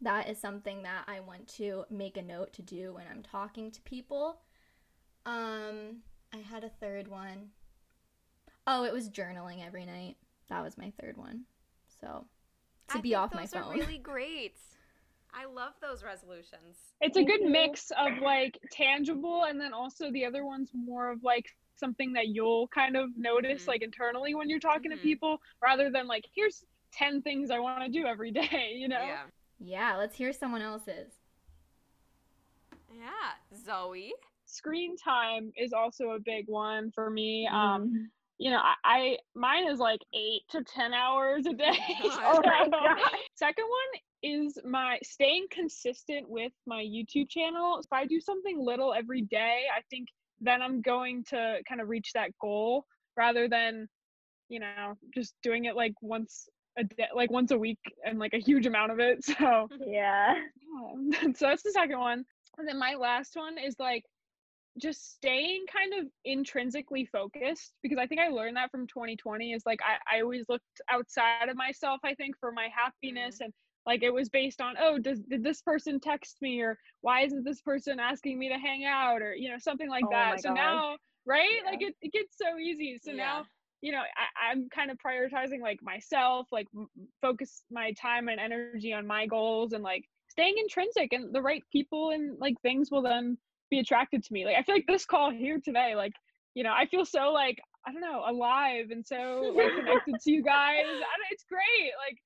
that 0.00 0.28
is 0.28 0.38
something 0.38 0.82
that 0.82 1.04
I 1.06 1.20
want 1.20 1.46
to 1.56 1.84
make 1.90 2.16
a 2.16 2.22
note 2.22 2.52
to 2.54 2.62
do 2.62 2.94
when 2.94 3.04
I'm 3.10 3.22
talking 3.22 3.70
to 3.70 3.80
people. 3.82 4.40
Um, 5.24 6.02
I 6.32 6.38
had 6.38 6.64
a 6.64 6.70
third 6.80 7.08
one. 7.08 7.50
Oh, 8.66 8.84
it 8.84 8.92
was 8.92 9.10
journaling 9.10 9.64
every 9.66 9.84
night. 9.84 10.16
That 10.48 10.62
was 10.62 10.78
my 10.78 10.92
third 11.00 11.16
one. 11.16 11.42
So 12.00 12.24
to 12.88 12.98
I 12.98 13.00
be 13.00 13.10
think 13.10 13.20
off 13.20 13.34
my 13.34 13.42
those 13.42 13.50
phone. 13.50 13.62
Are 13.64 13.72
really 13.74 13.98
great. 14.02 14.56
I 15.34 15.46
love 15.46 15.72
those 15.80 16.02
resolutions. 16.04 16.76
It's 17.00 17.16
a 17.16 17.24
good 17.24 17.42
mix 17.42 17.90
of 17.98 18.18
like 18.22 18.58
tangible 18.70 19.44
and 19.44 19.58
then 19.60 19.72
also 19.72 20.10
the 20.12 20.24
other 20.26 20.44
one's 20.44 20.70
more 20.74 21.10
of 21.10 21.22
like 21.24 21.46
something 21.76 22.12
that 22.12 22.28
you'll 22.28 22.68
kind 22.68 22.96
of 22.96 23.16
notice 23.16 23.64
Mhm. 23.64 23.68
like 23.68 23.82
internally 23.82 24.34
when 24.34 24.48
you're 24.50 24.60
talking 24.60 24.90
Mhm. 24.90 24.96
to 24.96 25.00
people 25.00 25.40
rather 25.62 25.90
than 25.90 26.06
like 26.06 26.24
here's 26.34 26.64
10 26.92 27.22
things 27.22 27.50
I 27.50 27.58
want 27.60 27.82
to 27.82 27.88
do 27.90 28.06
every 28.06 28.30
day, 28.52 28.74
you 28.76 28.88
know? 28.88 29.00
Yeah. 29.00 29.26
yeah, 29.58 29.96
let's 29.96 30.14
hear 30.16 30.32
someone 30.34 30.60
else's. 30.62 31.12
Yeah. 32.94 33.32
Zoe. 33.56 34.12
Screen 34.52 34.96
time 34.96 35.50
is 35.56 35.72
also 35.72 36.10
a 36.10 36.18
big 36.20 36.44
one 36.46 36.90
for 36.94 37.10
me. 37.10 37.48
Mm-hmm. 37.50 37.56
Um 37.56 38.10
you 38.38 38.50
know, 38.50 38.58
I, 38.58 38.74
I 38.84 39.16
mine 39.36 39.68
is 39.68 39.78
like 39.78 40.00
8 40.14 40.42
to 40.50 40.64
10 40.64 40.92
hours 40.92 41.46
a 41.46 41.52
day. 41.52 41.78
Oh 42.02 42.40
my 42.44 42.64
So, 42.64 42.70
God. 42.70 42.98
Second 43.36 43.64
one 43.64 44.00
is 44.24 44.58
my 44.64 44.98
staying 45.02 45.46
consistent 45.50 46.28
with 46.28 46.52
my 46.66 46.82
YouTube 46.82 47.28
channel. 47.30 47.78
If 47.78 47.92
I 47.92 48.04
do 48.04 48.20
something 48.20 48.58
little 48.64 48.94
every 48.94 49.22
day, 49.22 49.64
I 49.76 49.80
think 49.90 50.08
then 50.40 50.60
I'm 50.60 50.80
going 50.82 51.24
to 51.28 51.58
kind 51.68 51.80
of 51.80 51.88
reach 51.88 52.10
that 52.14 52.30
goal 52.40 52.84
rather 53.16 53.48
than, 53.48 53.88
you 54.48 54.58
know, 54.60 54.94
just 55.14 55.34
doing 55.42 55.66
it 55.66 55.76
like 55.76 55.92
once 56.00 56.48
a 56.78 56.84
day, 56.84 57.08
like 57.14 57.30
once 57.30 57.52
a 57.52 57.58
week 57.58 57.78
and 58.04 58.18
like 58.18 58.34
a 58.34 58.38
huge 58.38 58.66
amount 58.66 58.90
of 58.92 58.98
it. 58.98 59.18
So, 59.24 59.68
Yeah. 59.86 60.34
yeah. 60.34 61.32
so 61.36 61.46
that's 61.46 61.62
the 61.62 61.70
second 61.72 61.98
one. 62.00 62.24
And 62.58 62.66
then 62.68 62.78
my 62.78 62.94
last 62.94 63.36
one 63.36 63.56
is 63.58 63.76
like 63.78 64.04
just 64.78 65.14
staying 65.14 65.64
kind 65.72 65.92
of 66.00 66.10
intrinsically 66.24 67.04
focused 67.04 67.72
because 67.82 67.98
I 67.98 68.06
think 68.06 68.20
I 68.20 68.28
learned 68.28 68.56
that 68.56 68.70
from 68.70 68.86
2020 68.86 69.52
is 69.52 69.62
like 69.66 69.80
I, 69.82 70.16
I 70.16 70.20
always 70.22 70.46
looked 70.48 70.64
outside 70.90 71.48
of 71.48 71.56
myself, 71.56 72.00
I 72.04 72.14
think, 72.14 72.38
for 72.38 72.52
my 72.52 72.68
happiness 72.74 73.36
mm-hmm. 73.36 73.44
and 73.44 73.52
like 73.84 74.02
it 74.02 74.14
was 74.14 74.28
based 74.28 74.60
on, 74.60 74.74
oh, 74.80 74.98
does 74.98 75.20
did 75.20 75.42
this 75.42 75.60
person 75.60 76.00
text 76.00 76.36
me 76.40 76.60
or 76.60 76.78
why 77.00 77.22
isn't 77.22 77.44
this 77.44 77.60
person 77.60 77.98
asking 78.00 78.38
me 78.38 78.48
to 78.48 78.58
hang 78.58 78.84
out 78.84 79.22
or 79.22 79.34
you 79.34 79.50
know, 79.50 79.58
something 79.58 79.88
like 79.88 80.04
Oh 80.06 80.10
that. 80.10 80.40
So 80.40 80.50
God. 80.50 80.54
now 80.54 80.96
right? 81.26 81.60
Yeah. 81.64 81.70
Like 81.70 81.82
it, 81.82 81.94
it 82.00 82.12
gets 82.12 82.36
so 82.36 82.58
easy. 82.58 82.98
So 83.02 83.10
Yeah. 83.10 83.16
now 83.16 83.46
you 83.82 83.90
know 83.90 83.98
I, 83.98 84.50
i'm 84.52 84.68
kind 84.70 84.90
of 84.90 84.98
prioritizing 85.04 85.60
like 85.60 85.82
myself 85.82 86.46
like 86.52 86.68
m- 86.74 86.86
focus 87.20 87.64
my 87.70 87.92
time 88.00 88.28
and 88.28 88.40
energy 88.40 88.92
on 88.92 89.06
my 89.06 89.26
goals 89.26 89.72
and 89.72 89.82
like 89.82 90.04
staying 90.28 90.54
intrinsic 90.56 91.12
and 91.12 91.34
the 91.34 91.42
right 91.42 91.62
people 91.72 92.10
and 92.10 92.38
like 92.38 92.54
things 92.62 92.90
will 92.90 93.02
then 93.02 93.36
be 93.72 93.80
attracted 93.80 94.22
to 94.22 94.32
me 94.32 94.44
like 94.44 94.56
i 94.56 94.62
feel 94.62 94.74
like 94.74 94.86
this 94.86 95.06
call 95.06 95.30
here 95.30 95.58
today 95.64 95.94
like 95.96 96.12
you 96.54 96.62
know 96.62 96.72
i 96.72 96.86
feel 96.86 97.04
so 97.04 97.32
like 97.32 97.58
i 97.86 97.92
don't 97.92 98.02
know 98.02 98.22
alive 98.26 98.86
and 98.90 99.04
so 99.06 99.52
like 99.56 99.74
connected 99.74 100.14
to 100.22 100.30
you 100.30 100.42
guys 100.42 100.84
I 100.84 100.90
don't, 100.90 101.30
it's 101.30 101.44
great 101.48 101.92
like 102.06 102.18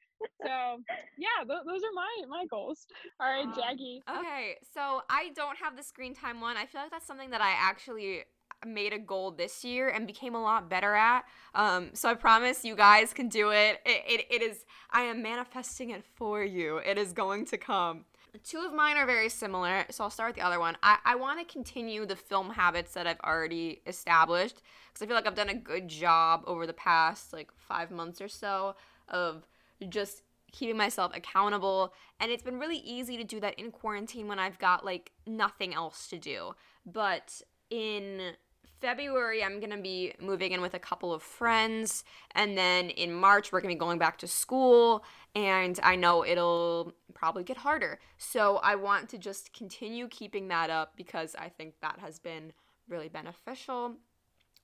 so 0.42 0.82
yeah 1.16 1.44
th- 1.46 1.64
those 1.66 1.82
are 1.82 1.94
my 1.94 2.12
my 2.28 2.44
goals 2.50 2.86
all 3.20 3.28
right 3.28 3.46
Um, 3.46 3.54
jackie 3.54 4.02
Okay, 4.08 4.56
so 4.74 5.02
I 5.10 5.30
don't 5.34 5.58
have 5.58 5.76
the 5.76 5.82
screen 5.82 6.14
time 6.14 6.40
one. 6.40 6.56
I 6.56 6.66
feel 6.66 6.80
like 6.80 6.90
that's 6.90 7.06
something 7.06 7.30
that 7.30 7.40
I 7.40 7.50
actually 7.50 8.22
made 8.64 8.92
a 8.92 8.98
goal 8.98 9.30
this 9.32 9.64
year 9.64 9.88
and 9.88 10.06
became 10.06 10.34
a 10.34 10.40
lot 10.40 10.70
better 10.70 10.94
at. 10.94 11.24
Um, 11.54 11.90
so 11.92 12.08
I 12.08 12.14
promise 12.14 12.64
you 12.64 12.76
guys 12.76 13.12
can 13.12 13.28
do 13.28 13.50
it. 13.50 13.80
It, 13.84 14.02
it. 14.06 14.26
it 14.30 14.42
is, 14.42 14.64
I 14.90 15.02
am 15.02 15.22
manifesting 15.22 15.90
it 15.90 16.04
for 16.14 16.42
you. 16.42 16.78
It 16.78 16.98
is 16.98 17.12
going 17.12 17.46
to 17.46 17.58
come. 17.58 18.04
Two 18.44 18.58
of 18.58 18.72
mine 18.72 18.96
are 18.96 19.06
very 19.06 19.28
similar, 19.28 19.84
so 19.90 20.04
I'll 20.04 20.10
start 20.10 20.30
with 20.30 20.36
the 20.36 20.42
other 20.42 20.58
one. 20.58 20.76
I, 20.82 20.98
I 21.04 21.14
want 21.16 21.38
to 21.38 21.52
continue 21.52 22.04
the 22.06 22.16
film 22.16 22.50
habits 22.50 22.92
that 22.94 23.06
I've 23.06 23.20
already 23.20 23.80
established 23.86 24.62
because 24.88 25.02
I 25.02 25.06
feel 25.06 25.14
like 25.14 25.26
I've 25.26 25.34
done 25.34 25.48
a 25.48 25.54
good 25.54 25.88
job 25.88 26.42
over 26.46 26.66
the 26.66 26.72
past 26.72 27.32
like 27.32 27.50
five 27.56 27.90
months 27.90 28.20
or 28.20 28.28
so 28.28 28.74
of 29.08 29.46
just 29.88 30.22
keeping 30.52 30.76
myself 30.76 31.12
accountable 31.14 31.92
and 32.18 32.30
it's 32.30 32.42
been 32.42 32.58
really 32.58 32.78
easy 32.78 33.16
to 33.16 33.24
do 33.24 33.40
that 33.40 33.58
in 33.58 33.70
quarantine 33.70 34.26
when 34.26 34.38
I've 34.38 34.58
got 34.58 34.84
like 34.84 35.12
nothing 35.26 35.74
else 35.74 36.08
to 36.08 36.18
do. 36.18 36.52
But 36.84 37.42
in 37.70 38.32
February, 38.80 39.42
I'm 39.42 39.60
gonna 39.60 39.80
be 39.80 40.12
moving 40.20 40.52
in 40.52 40.60
with 40.60 40.74
a 40.74 40.78
couple 40.78 41.12
of 41.12 41.22
friends, 41.22 42.04
and 42.32 42.56
then 42.56 42.90
in 42.90 43.12
March, 43.12 43.52
we're 43.52 43.60
gonna 43.60 43.74
be 43.74 43.78
going 43.78 43.98
back 43.98 44.18
to 44.18 44.26
school, 44.26 45.04
and 45.34 45.78
I 45.82 45.96
know 45.96 46.24
it'll 46.24 46.92
probably 47.14 47.44
get 47.44 47.56
harder. 47.56 47.98
So 48.18 48.56
I 48.56 48.74
want 48.74 49.08
to 49.10 49.18
just 49.18 49.52
continue 49.52 50.08
keeping 50.08 50.48
that 50.48 50.70
up 50.70 50.92
because 50.96 51.34
I 51.38 51.48
think 51.48 51.74
that 51.80 51.98
has 52.00 52.18
been 52.18 52.52
really 52.88 53.08
beneficial. 53.08 53.94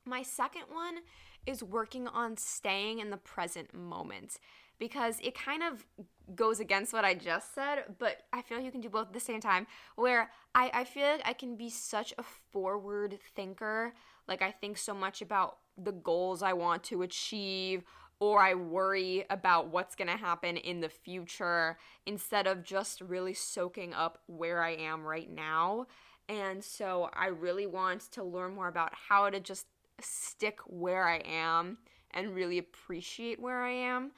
My 0.05 0.22
second 0.22 0.64
one 0.70 0.98
is 1.46 1.62
working 1.62 2.07
on 2.07 2.37
staying 2.37 3.01
in 3.01 3.11
the 3.11 3.16
present 3.16 3.75
moment 3.75 4.38
because 4.79 5.18
it 5.22 5.35
kind 5.35 5.62
of 5.62 5.87
goes 6.35 6.61
against 6.61 6.92
what 6.92 7.05
I 7.05 7.14
just 7.14 7.55
said, 7.55 7.85
but 7.99 8.23
I 8.33 8.42
feel 8.42 8.59
like 8.59 8.64
you 8.64 8.73
can 8.73 8.81
do 8.81 8.88
both 8.88 9.09
at 9.09 9.12
the 9.12 9.21
same 9.21 9.40
time. 9.40 9.66
Where 9.97 10.31
I, 10.55 10.71
I 10.73 10.85
feel 10.85 11.07
like 11.07 11.23
I 11.25 11.33
can 11.33 11.57
be 11.57 11.71
such 11.71 12.12
a 12.18 12.23
forward 12.23 13.18
thinker. 13.35 13.95
Like, 14.29 14.42
I 14.42 14.51
think 14.51 14.79
so 14.79 14.95
much 14.95 15.23
about 15.23 15.59
the 15.77 15.92
goals 15.92 16.42
I 16.42 16.53
want 16.53 16.85
to 16.85 17.03
achieve, 17.03 17.83
or 18.21 18.40
I 18.40 18.55
worry 18.55 19.25
about 19.31 19.68
what's 19.68 19.95
gonna 19.95 20.16
happen 20.16 20.57
in 20.57 20.81
the 20.81 20.88
future 20.88 21.77
instead 22.07 22.47
of 22.47 22.62
just 22.62 23.01
really 23.01 23.35
soaking 23.35 23.95
up 23.95 24.18
where 24.27 24.62
I 24.62 24.71
am 24.71 25.03
right 25.05 25.31
now. 25.31 25.87
And 26.29 26.62
so 26.62 27.11
I 27.14 27.27
really 27.27 27.66
want 27.66 28.03
to 28.12 28.23
learn 28.23 28.55
more 28.55 28.68
about 28.68 28.92
how 29.09 29.29
to 29.29 29.40
just 29.40 29.66
stick 30.01 30.61
where 30.66 31.09
I 31.09 31.16
am 31.27 31.79
and 32.12 32.35
really 32.35 32.59
appreciate 32.59 33.40
where 33.40 33.62
I 33.62 33.73
am. 33.73 34.12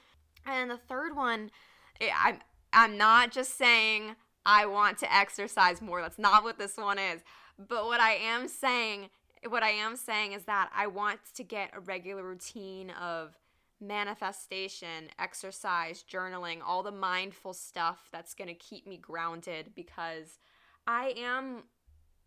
And 0.46 0.70
the 0.70 0.76
third 0.76 1.16
one, 1.16 1.50
I'm 2.00 2.38
I'm 2.72 2.96
not 2.98 3.30
just 3.30 3.56
saying 3.56 4.16
I 4.44 4.66
want 4.66 4.98
to 4.98 5.14
exercise 5.14 5.80
more. 5.80 6.02
That's 6.02 6.18
not 6.18 6.42
what 6.42 6.58
this 6.58 6.76
one 6.76 6.98
is. 6.98 7.22
But 7.58 7.86
what 7.86 8.00
I 8.00 8.14
am 8.14 8.48
saying, 8.48 9.10
what 9.48 9.62
I 9.62 9.70
am 9.70 9.96
saying 9.96 10.32
is 10.32 10.44
that 10.44 10.70
I 10.74 10.88
want 10.88 11.20
to 11.36 11.44
get 11.44 11.70
a 11.72 11.80
regular 11.80 12.24
routine 12.24 12.90
of 12.90 13.38
manifestation, 13.80 15.08
exercise, 15.18 16.04
journaling, 16.10 16.58
all 16.66 16.82
the 16.82 16.90
mindful 16.90 17.52
stuff 17.52 18.08
that's 18.12 18.34
going 18.34 18.48
to 18.48 18.54
keep 18.54 18.86
me 18.86 18.96
grounded 18.96 19.72
because 19.74 20.38
I 20.86 21.14
am 21.16 21.64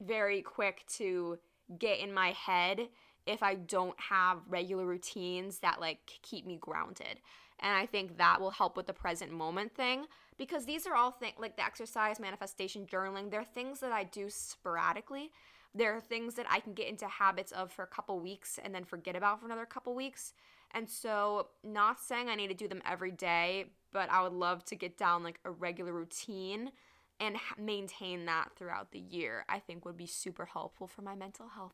very 0.01 0.41
quick 0.41 0.85
to 0.97 1.39
get 1.77 1.99
in 1.99 2.13
my 2.13 2.31
head 2.31 2.87
if 3.25 3.43
I 3.43 3.55
don't 3.55 3.99
have 3.99 4.39
regular 4.47 4.85
routines 4.85 5.59
that 5.59 5.81
like 5.81 5.99
keep 6.21 6.45
me 6.45 6.57
grounded. 6.59 7.19
And 7.59 7.73
I 7.73 7.85
think 7.85 8.17
that 8.17 8.39
will 8.39 8.51
help 8.51 8.77
with 8.77 8.87
the 8.87 8.93
present 8.93 9.31
moment 9.31 9.73
thing 9.75 10.05
because 10.37 10.65
these 10.65 10.85
are 10.85 10.95
all 10.95 11.11
things 11.11 11.33
like 11.39 11.57
the 11.57 11.63
exercise, 11.63 12.19
manifestation, 12.19 12.85
journaling, 12.85 13.31
they're 13.31 13.43
things 13.43 13.79
that 13.79 13.91
I 13.91 14.03
do 14.03 14.29
sporadically. 14.29 15.31
There 15.73 15.95
are 15.95 16.01
things 16.01 16.35
that 16.35 16.45
I 16.49 16.59
can 16.59 16.73
get 16.73 16.87
into 16.87 17.07
habits 17.07 17.51
of 17.51 17.71
for 17.71 17.83
a 17.83 17.87
couple 17.87 18.19
weeks 18.19 18.59
and 18.63 18.73
then 18.73 18.83
forget 18.83 19.15
about 19.15 19.39
for 19.39 19.45
another 19.45 19.65
couple 19.65 19.93
weeks. 19.95 20.33
And 20.71 20.89
so, 20.89 21.47
not 21.63 21.99
saying 22.01 22.29
I 22.29 22.35
need 22.35 22.47
to 22.47 22.53
do 22.53 22.67
them 22.67 22.81
every 22.85 23.11
day, 23.11 23.65
but 23.93 24.09
I 24.11 24.21
would 24.21 24.33
love 24.33 24.65
to 24.65 24.75
get 24.75 24.97
down 24.97 25.23
like 25.23 25.39
a 25.45 25.51
regular 25.51 25.93
routine 25.93 26.71
and 27.19 27.37
maintain 27.57 28.25
that 28.25 28.51
throughout 28.55 28.91
the 28.91 28.99
year. 28.99 29.45
I 29.47 29.59
think 29.59 29.85
would 29.85 29.97
be 29.97 30.07
super 30.07 30.45
helpful 30.45 30.87
for 30.87 31.01
my 31.01 31.15
mental 31.15 31.47
health. 31.47 31.73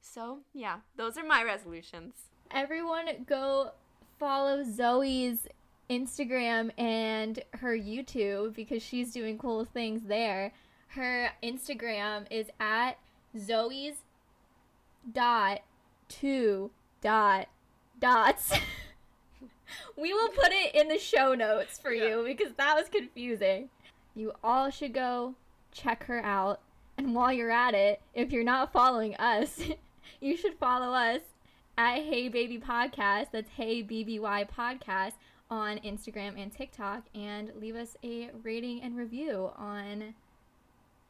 So, 0.00 0.40
yeah, 0.54 0.78
those 0.96 1.16
are 1.16 1.24
my 1.24 1.42
resolutions. 1.42 2.14
Everyone 2.50 3.06
go 3.26 3.72
follow 4.18 4.62
Zoe's 4.62 5.46
Instagram 5.88 6.70
and 6.78 7.40
her 7.54 7.76
YouTube 7.76 8.54
because 8.54 8.82
she's 8.82 9.12
doing 9.12 9.38
cool 9.38 9.64
things 9.64 10.02
there. 10.06 10.52
Her 10.88 11.30
Instagram 11.42 12.26
is 12.30 12.46
at 12.58 12.98
Zoe's 13.38 13.96
dot 15.12 15.60
two 16.08 16.70
dot 17.00 17.48
dots. 18.00 18.52
we 19.96 20.12
will 20.12 20.28
put 20.30 20.52
it 20.52 20.74
in 20.74 20.88
the 20.88 20.98
show 20.98 21.34
notes 21.34 21.78
for 21.78 21.92
you 21.92 22.24
because 22.26 22.52
that 22.54 22.76
was 22.76 22.88
confusing. 22.88 23.68
You 24.14 24.32
all 24.42 24.70
should 24.70 24.94
go 24.94 25.34
check 25.72 26.04
her 26.04 26.24
out. 26.24 26.60
And 26.98 27.14
while 27.14 27.32
you're 27.32 27.50
at 27.50 27.74
it, 27.74 28.00
if 28.14 28.32
you're 28.32 28.44
not 28.44 28.72
following 28.72 29.14
us, 29.16 29.60
you 30.20 30.36
should 30.36 30.54
follow 30.54 30.92
us 30.92 31.20
at 31.78 32.02
Hey 32.02 32.28
Baby 32.28 32.58
Podcast. 32.58 33.26
That's 33.32 33.50
Hey 33.50 33.82
BBY 33.82 34.48
Podcast 34.50 35.12
on 35.50 35.78
Instagram 35.78 36.40
and 36.40 36.52
TikTok. 36.52 37.04
And 37.14 37.52
leave 37.58 37.76
us 37.76 37.96
a 38.02 38.30
rating 38.42 38.82
and 38.82 38.96
review 38.96 39.50
on 39.56 40.14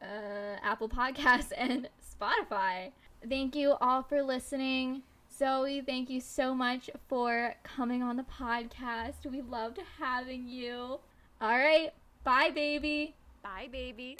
uh, 0.01 0.57
Apple 0.63 0.89
Podcasts 0.89 1.51
and 1.57 1.89
Spotify. 2.01 2.91
Thank 3.27 3.55
you 3.55 3.75
all 3.81 4.03
for 4.03 4.21
listening. 4.21 5.03
Zoe, 5.35 5.81
thank 5.81 6.09
you 6.09 6.19
so 6.19 6.53
much 6.53 6.89
for 7.07 7.55
coming 7.63 8.01
on 8.01 8.17
the 8.17 8.23
podcast. 8.23 9.25
We 9.29 9.41
loved 9.41 9.79
having 9.99 10.47
you. 10.47 10.99
All 11.39 11.57
right, 11.57 11.91
bye, 12.23 12.49
baby. 12.53 13.15
Bye, 13.43 13.69
baby. 13.71 14.17